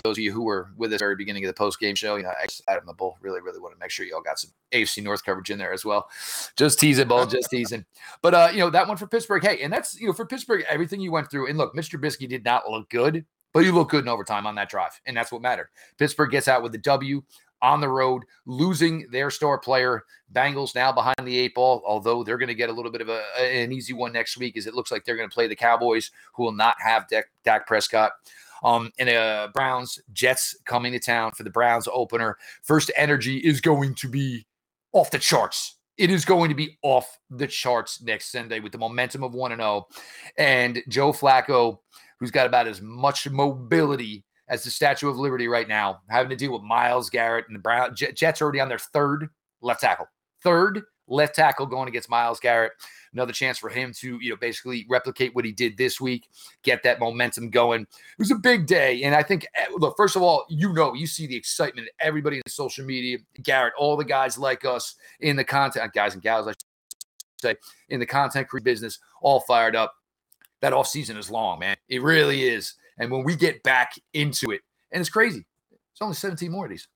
those 0.04 0.18
of 0.18 0.24
you 0.24 0.32
who 0.32 0.44
were 0.44 0.70
with 0.76 0.92
us 0.94 1.00
very 1.00 1.16
beginning 1.16 1.44
of 1.46 1.48
the 1.48 1.54
post 1.54 1.80
game 1.80 1.96
show, 1.96 2.16
you 2.16 2.24
know 2.24 2.34
Adam 2.68 2.86
the 2.86 2.94
Bull 2.94 3.18
really 3.22 3.42
really 3.42 3.60
want 3.60 3.74
to 3.74 3.80
make 3.80 3.92
sure 3.92 4.06
y'all 4.06 4.22
got 4.22 4.40
some 4.40 4.52
AFC 4.72 5.04
North 5.04 5.24
coverage 5.24 5.50
in 5.50 5.58
there 5.58 5.74
as 5.74 5.86
well. 5.86 6.10
Just 6.56 6.80
teasing, 6.80 7.08
Bull, 7.08 7.26
just 7.26 7.50
teasing. 7.50 7.86
But 8.22 8.34
uh, 8.34 8.50
you 8.52 8.60
know 8.60 8.70
that 8.70 8.88
one 8.88 8.98
for 8.98 9.08
Pittsburgh. 9.08 9.44
Hey, 9.44 9.62
and 9.62 9.72
that's 9.72 10.00
you 10.00 10.08
know 10.08 10.14
for 10.14 10.26
Pittsburgh 10.26 10.64
everything 10.70 11.00
you 11.00 11.12
went 11.12 11.30
through. 11.30 11.48
And 11.48 11.58
look, 11.58 11.76
Mr. 11.76 12.00
Trubisky 12.00 12.28
did 12.28 12.44
not 12.44 12.70
look 12.70 12.90
good, 12.90 13.26
but 13.54 13.66
you 13.66 13.72
look 13.72 13.90
good 13.90 14.04
in 14.04 14.10
overtime 14.10 14.48
on 14.48 14.56
that 14.56 14.70
drive, 14.70 15.00
and 15.06 15.16
that's 15.16 15.32
what 15.32 15.42
mattered. 15.42 15.70
Pittsburgh 15.98 16.32
gets 16.32 16.48
out 16.48 16.64
with 16.64 16.72
the 16.72 16.78
W 16.80 17.24
on 17.64 17.82
the 17.82 17.90
road, 17.90 18.24
losing 18.46 19.08
their 19.10 19.32
star 19.32 19.58
player. 19.58 20.04
Bengals 20.32 20.76
now 20.76 20.92
behind 20.92 21.16
the 21.24 21.40
eight 21.40 21.56
ball, 21.56 21.82
although 21.88 22.24
they're 22.24 22.38
going 22.38 22.48
to 22.48 22.54
get 22.54 22.70
a 22.70 22.74
little 22.74 22.92
bit 22.92 23.02
of 23.02 23.10
a, 23.10 23.24
an 23.40 23.72
easy 23.72 23.94
one 23.94 24.12
next 24.12 24.38
week, 24.38 24.58
as 24.58 24.68
it 24.68 24.76
looks 24.76 24.92
like 24.92 25.06
they're 25.06 25.16
going 25.16 25.30
to 25.30 25.34
play 25.34 25.48
the 25.48 25.56
Cowboys, 25.56 26.12
who 26.36 26.44
will 26.44 26.52
not 26.52 26.76
have 26.80 27.08
Dak, 27.08 27.26
Dak 27.44 27.66
Prescott. 27.66 28.12
Um, 28.64 28.92
and 29.00 29.10
uh, 29.10 29.50
Browns, 29.54 30.00
Jets 30.12 30.56
coming 30.66 30.92
to 30.92 31.00
town 31.00 31.32
for 31.32 31.44
the 31.44 31.50
Browns 31.50 31.88
opener. 31.92 32.38
FirstEnergy 32.68 33.42
is 33.42 33.62
going 33.62 33.96
to 33.96 34.08
be 34.08 34.46
off 34.92 35.12
the 35.12 35.20
charts. 35.20 35.78
It 35.98 36.10
is 36.10 36.26
going 36.26 36.50
to 36.50 36.56
be 36.56 36.78
off 36.82 37.20
the 37.30 37.48
charts 37.48 38.02
next 38.02 38.32
Sunday 38.32 38.60
with 38.60 38.72
the 38.72 38.78
momentum 38.78 39.24
of 39.24 39.34
1 39.34 39.56
0. 39.56 39.88
And 40.38 40.82
Joe 40.90 41.14
Flacco, 41.14 41.80
who's 42.20 42.32
got 42.32 42.48
about 42.48 42.68
as 42.68 42.82
much 42.82 43.30
mobility 43.30 44.26
as 44.48 44.64
the 44.64 44.72
Statue 44.72 45.10
of 45.10 45.18
Liberty 45.18 45.48
right 45.48 45.68
now, 45.68 46.02
having 46.10 46.30
to 46.30 46.36
deal 46.36 46.52
with 46.52 46.64
Myles 46.64 47.10
Garrett 47.10 47.46
and 47.48 47.56
the 47.56 47.62
Brown 47.62 47.96
Jets 47.96 48.42
already 48.42 48.60
on 48.60 48.70
their 48.70 48.80
third 48.80 49.30
left 49.62 49.82
tackle. 49.82 50.08
Third 50.42 50.84
left 51.08 51.36
tackle 51.36 51.66
going 51.66 51.88
against 51.88 52.10
Myles 52.10 52.40
Garrett. 52.40 52.74
Another 53.14 53.34
chance 53.34 53.58
for 53.58 53.70
him 53.70 53.94
to, 54.00 54.18
you 54.22 54.32
know, 54.32 54.36
basically 54.36 54.86
replicate 54.90 55.36
what 55.36 55.46
he 55.46 55.52
did 55.52 55.78
this 55.78 56.02
week, 56.02 56.28
get 56.64 56.82
that 56.84 57.00
momentum 57.00 57.50
going. 57.50 57.82
It 57.82 57.88
was 58.18 58.32
a 58.32 58.36
big 58.36 58.66
day. 58.66 59.04
And 59.04 59.14
I 59.14 59.22
think, 59.22 59.46
eh, 59.56 59.66
look, 59.78 59.96
first 59.96 60.16
of 60.16 60.24
all, 60.24 60.46
you 60.50 60.74
know, 60.74 60.94
you 60.94 61.06
see 61.06 61.28
the 61.28 61.36
excitement, 61.36 61.90
everybody 62.00 62.38
in 62.38 62.44
social 62.48 62.86
media, 62.86 63.20
Garrett, 63.44 63.74
all 63.78 63.96
the 63.96 64.06
guys 64.06 64.38
like 64.38 64.66
us 64.66 64.96
in 65.20 65.36
the 65.36 65.44
content, 65.44 65.94
guys 65.94 66.14
and 66.16 66.24
gals, 66.24 66.48
I 66.48 66.54
say, 67.40 67.56
in 67.90 68.00
the 68.00 68.06
content 68.06 68.48
business, 68.64 69.00
all 69.22 69.42
fired 69.42 69.76
up. 69.76 69.94
That 70.62 70.74
off 70.74 70.88
season 70.88 71.18
is 71.18 71.30
long, 71.30 71.60
man. 71.60 71.76
It 71.90 72.02
really 72.02 72.44
is. 72.44 72.76
And 73.00 73.12
when 73.12 73.24
we 73.24 73.36
get 73.36 73.64
back 73.64 73.94
into 74.14 74.52
it, 74.52 74.62
and 74.92 75.02
it's 75.02 75.10
crazy, 75.10 75.46
it's 75.72 76.02
only 76.02 76.16
17 76.16 76.52
more 76.52 76.66
of 76.66 76.72
these. 76.72 76.88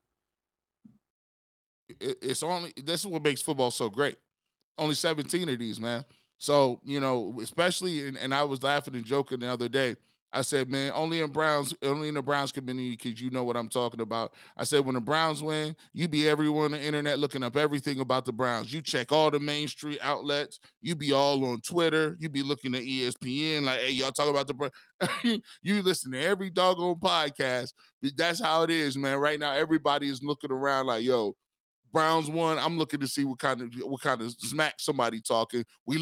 It's 2.00 2.44
only 2.44 2.74
this 2.84 3.02
is 3.02 3.08
what 3.08 3.24
makes 3.24 3.42
football 3.42 3.72
so 3.72 3.90
great. 3.90 4.18
Only 4.78 4.96
17 4.96 5.50
of 5.50 5.60
these, 5.60 5.80
man. 5.80 6.06
So, 6.38 6.80
you 6.84 7.00
know, 7.00 7.38
especially 7.42 8.08
and, 8.08 8.18
and 8.18 8.34
I 8.34 8.44
was 8.44 8.62
laughing 8.62 8.96
and 8.96 9.06
joking 9.06 9.40
the 9.40 9.52
other 9.52 9.70
day. 9.70 9.96
I 10.38 10.42
said, 10.42 10.70
man, 10.70 10.92
only 10.94 11.22
in 11.22 11.32
Browns, 11.32 11.74
only 11.82 12.10
in 12.10 12.14
the 12.14 12.22
Browns 12.22 12.52
community, 12.52 12.92
because 12.92 13.20
you 13.20 13.32
know 13.32 13.44
what 13.44 13.58
I'm 13.58 13.70
talking 13.70 14.02
about. 14.02 14.34
I 14.56 14.66
said, 14.66 14.86
when 14.86 14.94
the 14.94 15.02
Browns 15.02 15.42
win, 15.42 15.76
you 15.94 16.08
be 16.08 16.30
everywhere 16.30 16.66
on 16.66 16.74
the 16.74 16.80
internet 16.80 17.18
looking 17.18 17.42
up 17.42 17.58
everything 17.58 18.02
about 18.02 18.24
the 18.24 18.32
Browns. 18.34 18.72
You 18.72 18.84
check 18.84 19.12
all 19.12 19.32
the 19.32 19.40
main 19.40 19.68
street 19.68 19.98
outlets. 20.00 20.60
You 20.80 20.96
be 20.96 21.12
all 21.12 21.44
on 21.44 21.62
Twitter. 21.62 22.16
You 22.20 22.30
be 22.30 22.44
looking 22.44 22.76
at 22.76 22.84
ESPN, 22.84 23.64
like, 23.64 23.80
hey, 23.80 23.92
y'all 23.94 24.12
talk 24.12 24.30
about 24.30 24.46
the 24.46 24.54
Browns. 24.54 24.74
you 25.64 25.82
listen 25.82 26.12
to 26.12 26.22
every 26.22 26.52
doggone 26.52 27.00
podcast. 27.00 27.74
That's 28.16 28.40
how 28.40 28.62
it 28.62 28.70
is, 28.70 28.96
man. 28.96 29.18
Right 29.18 29.40
now, 29.40 29.54
everybody 29.54 30.08
is 30.08 30.22
looking 30.22 30.52
around 30.52 30.86
like, 30.86 31.04
yo, 31.04 31.36
Browns 31.92 32.30
won. 32.30 32.60
I'm 32.60 32.78
looking 32.78 33.00
to 33.00 33.08
see 33.08 33.26
what 33.26 33.40
kind 33.40 33.60
of 33.60 33.74
what 33.82 34.02
kind 34.02 34.22
of 34.22 34.32
smack 34.34 34.76
somebody 34.78 35.20
talking. 35.20 35.66
We 35.88 35.98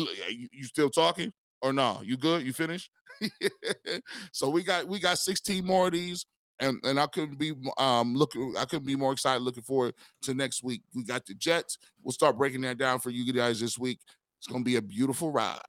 you 0.52 0.66
still 0.66 0.90
talking 0.90 1.32
or 1.66 1.74
no? 1.74 2.00
You 2.04 2.16
good? 2.16 2.46
You 2.46 2.54
finished? 2.54 2.92
so 4.32 4.50
we 4.50 4.62
got 4.62 4.88
we 4.88 5.00
got 5.00 5.18
16 5.18 5.66
more 5.66 5.88
of 5.88 5.94
these. 5.94 6.26
And, 6.60 6.80
and 6.86 6.98
I 6.98 7.08
couldn't 7.08 7.38
be 7.38 7.54
um 7.78 8.16
looking 8.16 8.54
I 8.58 8.66
couldn't 8.66 8.86
be 8.86 8.96
more 8.96 9.12
excited 9.12 9.42
looking 9.42 9.64
forward 9.64 9.96
to 10.22 10.34
next 10.34 10.64
week. 10.64 10.84
We 10.94 11.04
got 11.04 11.26
the 11.26 11.34
Jets. 11.34 11.80
We'll 12.04 12.14
start 12.14 12.38
breaking 12.38 12.62
that 12.62 12.78
down 12.78 13.00
for 13.00 13.10
you 13.10 13.34
guys 13.34 13.60
this 13.60 13.78
week. 13.78 14.00
It's 14.38 14.48
gonna 14.48 14.64
be 14.64 14.76
a 14.76 14.82
beautiful 14.82 15.32
ride. 15.32 15.60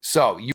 So 0.00 0.38
you 0.38 0.52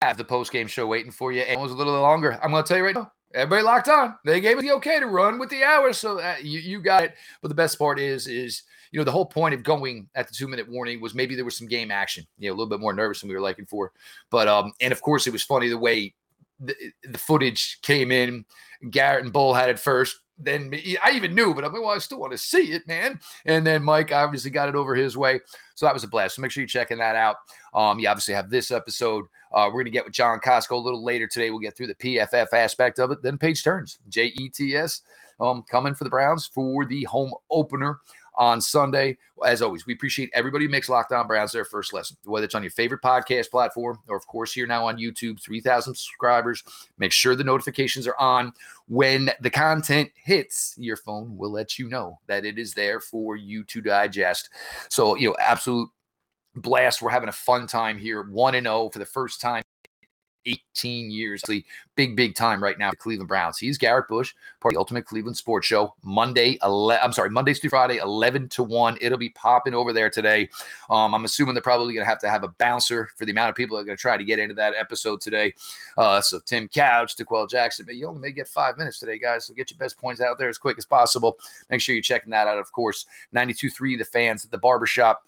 have 0.00 0.16
the 0.16 0.24
post 0.24 0.52
game 0.52 0.68
show 0.68 0.86
waiting 0.86 1.12
for 1.12 1.32
you. 1.32 1.42
It 1.42 1.58
was 1.58 1.72
a 1.72 1.76
little 1.76 2.00
longer. 2.00 2.38
I'm 2.42 2.52
gonna 2.52 2.62
tell 2.62 2.78
you 2.78 2.84
right 2.84 2.94
now. 2.94 3.12
Everybody 3.34 3.62
locked 3.62 3.88
on. 3.88 4.14
They 4.24 4.40
gave 4.40 4.58
it 4.58 4.62
the 4.62 4.72
okay 4.72 5.00
to 5.00 5.06
run 5.06 5.38
with 5.38 5.48
the 5.48 5.64
hours, 5.64 5.98
so 5.98 6.20
uh, 6.20 6.36
you 6.40 6.60
you 6.60 6.80
got 6.80 7.02
it. 7.02 7.14
But 7.40 7.48
the 7.48 7.54
best 7.54 7.78
part 7.78 7.98
is 7.98 8.26
is 8.28 8.62
you 8.92 9.00
know 9.00 9.04
the 9.04 9.10
whole 9.10 9.26
point 9.26 9.54
of 9.54 9.62
going 9.62 10.08
at 10.14 10.28
the 10.28 10.34
two 10.34 10.46
minute 10.46 10.68
warning 10.68 11.00
was 11.00 11.14
maybe 11.14 11.34
there 11.34 11.44
was 11.44 11.56
some 11.56 11.66
game 11.66 11.90
action. 11.90 12.24
You 12.38 12.48
know, 12.48 12.54
a 12.54 12.56
little 12.56 12.70
bit 12.70 12.80
more 12.80 12.92
nervous 12.92 13.20
than 13.20 13.28
we 13.28 13.34
were 13.34 13.40
liking 13.40 13.66
for. 13.66 13.92
But 14.30 14.46
um, 14.46 14.72
and 14.80 14.92
of 14.92 15.02
course 15.02 15.26
it 15.26 15.32
was 15.32 15.42
funny 15.42 15.68
the 15.68 15.78
way 15.78 16.14
the, 16.60 16.74
the 17.02 17.18
footage 17.18 17.80
came 17.82 18.12
in. 18.12 18.44
Garrett 18.90 19.24
and 19.24 19.32
Bull 19.32 19.54
had 19.54 19.70
it 19.70 19.78
first 19.78 20.16
then 20.44 20.72
I 21.02 21.12
even 21.12 21.34
knew, 21.34 21.54
but 21.54 21.64
I'm 21.64 21.72
like, 21.72 21.82
well, 21.82 21.90
I 21.90 21.98
still 21.98 22.18
want 22.18 22.32
to 22.32 22.38
see 22.38 22.72
it, 22.72 22.86
man. 22.86 23.20
And 23.46 23.66
then 23.66 23.82
Mike 23.82 24.12
obviously 24.12 24.50
got 24.50 24.68
it 24.68 24.74
over 24.74 24.94
his 24.94 25.16
way. 25.16 25.40
So 25.74 25.86
that 25.86 25.94
was 25.94 26.04
a 26.04 26.08
blast. 26.08 26.36
So 26.36 26.42
make 26.42 26.50
sure 26.50 26.62
you're 26.62 26.68
checking 26.68 26.98
that 26.98 27.16
out. 27.16 27.36
Um, 27.74 27.98
you 27.98 28.08
obviously 28.08 28.34
have 28.34 28.50
this 28.50 28.70
episode. 28.70 29.26
Uh, 29.52 29.66
we're 29.66 29.82
going 29.82 29.86
to 29.86 29.90
get 29.90 30.04
with 30.04 30.14
John 30.14 30.40
Costco 30.40 30.72
a 30.72 30.76
little 30.76 31.04
later 31.04 31.26
today. 31.26 31.50
We'll 31.50 31.60
get 31.60 31.76
through 31.76 31.88
the 31.88 31.94
PFF 31.94 32.52
aspect 32.52 32.98
of 32.98 33.10
it. 33.10 33.22
Then 33.22 33.38
page 33.38 33.62
turns, 33.62 33.98
J 34.08 34.26
E 34.26 34.48
T 34.48 34.74
S, 34.76 35.02
um, 35.40 35.64
coming 35.70 35.94
for 35.94 36.04
the 36.04 36.10
Browns 36.10 36.46
for 36.46 36.84
the 36.84 37.04
home 37.04 37.32
opener 37.50 37.98
on 38.36 38.60
Sunday. 38.60 39.16
As 39.44 39.62
always, 39.62 39.86
we 39.86 39.92
appreciate 39.92 40.30
everybody 40.32 40.64
who 40.64 40.70
makes 40.70 40.88
Locked 40.88 41.12
On 41.12 41.26
Browns 41.26 41.52
their 41.52 41.64
first 41.64 41.92
lesson, 41.92 42.16
whether 42.24 42.44
it's 42.44 42.54
on 42.54 42.62
your 42.62 42.70
favorite 42.70 43.02
podcast 43.02 43.50
platform 43.50 43.98
or, 44.08 44.16
of 44.16 44.26
course, 44.26 44.52
here 44.52 44.66
now 44.66 44.86
on 44.86 44.98
YouTube, 44.98 45.42
3,000 45.42 45.94
subscribers. 45.94 46.62
Make 46.98 47.12
sure 47.12 47.34
the 47.34 47.44
notifications 47.44 48.06
are 48.06 48.18
on. 48.18 48.52
When 48.88 49.30
the 49.40 49.50
content 49.50 50.10
hits, 50.14 50.74
your 50.78 50.96
phone 50.96 51.36
will 51.36 51.50
let 51.50 51.78
you 51.78 51.88
know 51.88 52.20
that 52.26 52.44
it 52.44 52.58
is 52.58 52.74
there 52.74 53.00
for 53.00 53.36
you 53.36 53.64
to 53.64 53.80
digest. 53.80 54.50
So, 54.88 55.16
you 55.16 55.28
know, 55.28 55.36
absolute 55.40 55.88
blast. 56.56 57.02
We're 57.02 57.10
having 57.10 57.28
a 57.28 57.32
fun 57.32 57.66
time 57.66 57.98
here. 57.98 58.22
1 58.22 58.54
and 58.54 58.66
0 58.66 58.90
for 58.90 58.98
the 58.98 59.06
first 59.06 59.40
time 59.40 59.62
18 60.46 61.10
years. 61.10 61.42
Big, 61.94 62.16
big 62.16 62.34
time 62.34 62.62
right 62.62 62.78
now 62.78 62.90
for 62.90 62.96
Cleveland 62.96 63.28
Browns. 63.28 63.58
He's 63.58 63.78
Garrett 63.78 64.08
Bush, 64.08 64.34
part 64.60 64.72
of 64.72 64.74
the 64.74 64.78
Ultimate 64.78 65.04
Cleveland 65.04 65.36
Sports 65.36 65.66
Show. 65.66 65.94
Monday, 66.02 66.58
11, 66.62 67.00
I'm 67.04 67.12
sorry, 67.12 67.30
Mondays 67.30 67.58
through 67.58 67.70
Friday, 67.70 67.98
11 67.98 68.48
to 68.50 68.62
1. 68.62 68.98
It'll 69.00 69.18
be 69.18 69.30
popping 69.30 69.74
over 69.74 69.92
there 69.92 70.10
today. 70.10 70.48
Um, 70.90 71.14
I'm 71.14 71.24
assuming 71.24 71.54
they're 71.54 71.62
probably 71.62 71.94
going 71.94 72.04
to 72.04 72.08
have 72.08 72.20
to 72.20 72.30
have 72.30 72.44
a 72.44 72.48
bouncer 72.48 73.10
for 73.16 73.24
the 73.24 73.32
amount 73.32 73.50
of 73.50 73.54
people 73.54 73.76
that 73.76 73.82
are 73.82 73.86
going 73.86 73.96
to 73.96 74.00
try 74.00 74.16
to 74.16 74.24
get 74.24 74.38
into 74.38 74.54
that 74.54 74.74
episode 74.78 75.20
today. 75.20 75.54
Uh, 75.96 76.20
so 76.20 76.40
Tim 76.44 76.68
Couch, 76.68 77.16
D'Qwell 77.16 77.48
Jackson, 77.48 77.84
but 77.86 77.96
you 77.96 78.06
only 78.06 78.20
may 78.20 78.32
get 78.32 78.48
five 78.48 78.78
minutes 78.78 78.98
today, 78.98 79.18
guys. 79.18 79.46
So 79.46 79.54
get 79.54 79.70
your 79.70 79.78
best 79.78 79.98
points 79.98 80.20
out 80.20 80.38
there 80.38 80.48
as 80.48 80.58
quick 80.58 80.78
as 80.78 80.86
possible. 80.86 81.38
Make 81.70 81.80
sure 81.80 81.94
you're 81.94 82.02
checking 82.02 82.30
that 82.30 82.48
out, 82.48 82.58
of 82.58 82.72
course. 82.72 83.06
92.3, 83.34 83.98
the 83.98 84.04
fans 84.04 84.44
at 84.44 84.50
the 84.50 84.58
barbershop. 84.58 85.24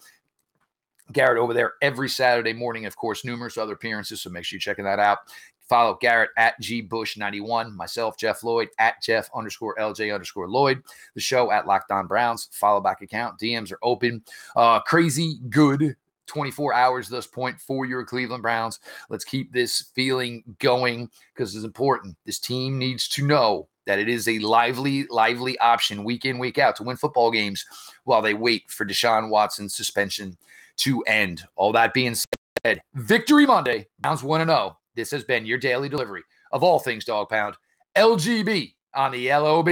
Garrett 1.11 1.37
over 1.37 1.53
there 1.53 1.73
every 1.81 2.09
Saturday 2.09 2.53
morning. 2.53 2.85
Of 2.85 2.95
course, 2.95 3.23
numerous 3.23 3.57
other 3.57 3.73
appearances. 3.73 4.21
So 4.21 4.29
make 4.29 4.45
sure 4.45 4.57
you're 4.57 4.61
checking 4.61 4.85
that 4.85 4.99
out. 4.99 5.19
Follow 5.67 5.97
Garrett 5.99 6.29
at 6.37 6.61
gbush91, 6.61 7.73
myself, 7.73 8.17
Jeff 8.17 8.43
Lloyd, 8.43 8.69
at 8.77 9.01
Jeff 9.01 9.29
underscore 9.33 9.75
LJ 9.79 10.13
underscore 10.13 10.47
Lloyd, 10.47 10.83
the 11.15 11.21
show 11.21 11.51
at 11.51 11.65
Locked 11.65 11.89
On 11.89 12.05
Browns. 12.05 12.49
Follow 12.51 12.79
back 12.79 13.01
account. 13.01 13.39
DMs 13.39 13.71
are 13.71 13.79
open. 13.81 14.23
Uh, 14.55 14.79
crazy 14.81 15.39
good 15.49 15.95
24 16.27 16.73
hours 16.73 17.09
this 17.09 17.27
point 17.27 17.59
for 17.59 17.85
your 17.85 18.03
Cleveland 18.03 18.43
Browns. 18.43 18.79
Let's 19.09 19.25
keep 19.25 19.51
this 19.51 19.91
feeling 19.95 20.43
going 20.59 21.09
because 21.33 21.55
it's 21.55 21.65
important. 21.65 22.15
This 22.25 22.39
team 22.39 22.77
needs 22.77 23.07
to 23.09 23.25
know 23.25 23.67
that 23.85 23.99
it 23.99 24.09
is 24.09 24.27
a 24.27 24.39
lively, 24.39 25.05
lively 25.07 25.57
option 25.59 26.03
week 26.03 26.25
in, 26.25 26.39
week 26.39 26.57
out 26.57 26.75
to 26.77 26.83
win 26.83 26.97
football 26.97 27.31
games 27.31 27.65
while 28.03 28.21
they 28.21 28.33
wait 28.33 28.69
for 28.69 28.85
Deshaun 28.85 29.29
Watson's 29.29 29.75
suspension 29.75 30.37
to 30.77 31.01
end. 31.03 31.43
All 31.55 31.71
that 31.73 31.93
being 31.93 32.15
said, 32.63 32.81
Victory 32.93 33.45
Monday, 33.45 33.87
Browns 33.99 34.23
1 34.23 34.45
0. 34.45 34.77
This 34.95 35.11
has 35.11 35.23
been 35.23 35.45
your 35.45 35.57
daily 35.57 35.89
delivery 35.89 36.23
of 36.51 36.63
all 36.63 36.79
things 36.79 37.05
Dog 37.05 37.29
Pound. 37.29 37.55
LGB 37.95 38.73
on 38.93 39.11
the 39.11 39.29
LOB. 39.29 39.69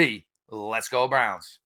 Let's 0.49 0.89
go, 0.89 1.07
Browns. 1.07 1.59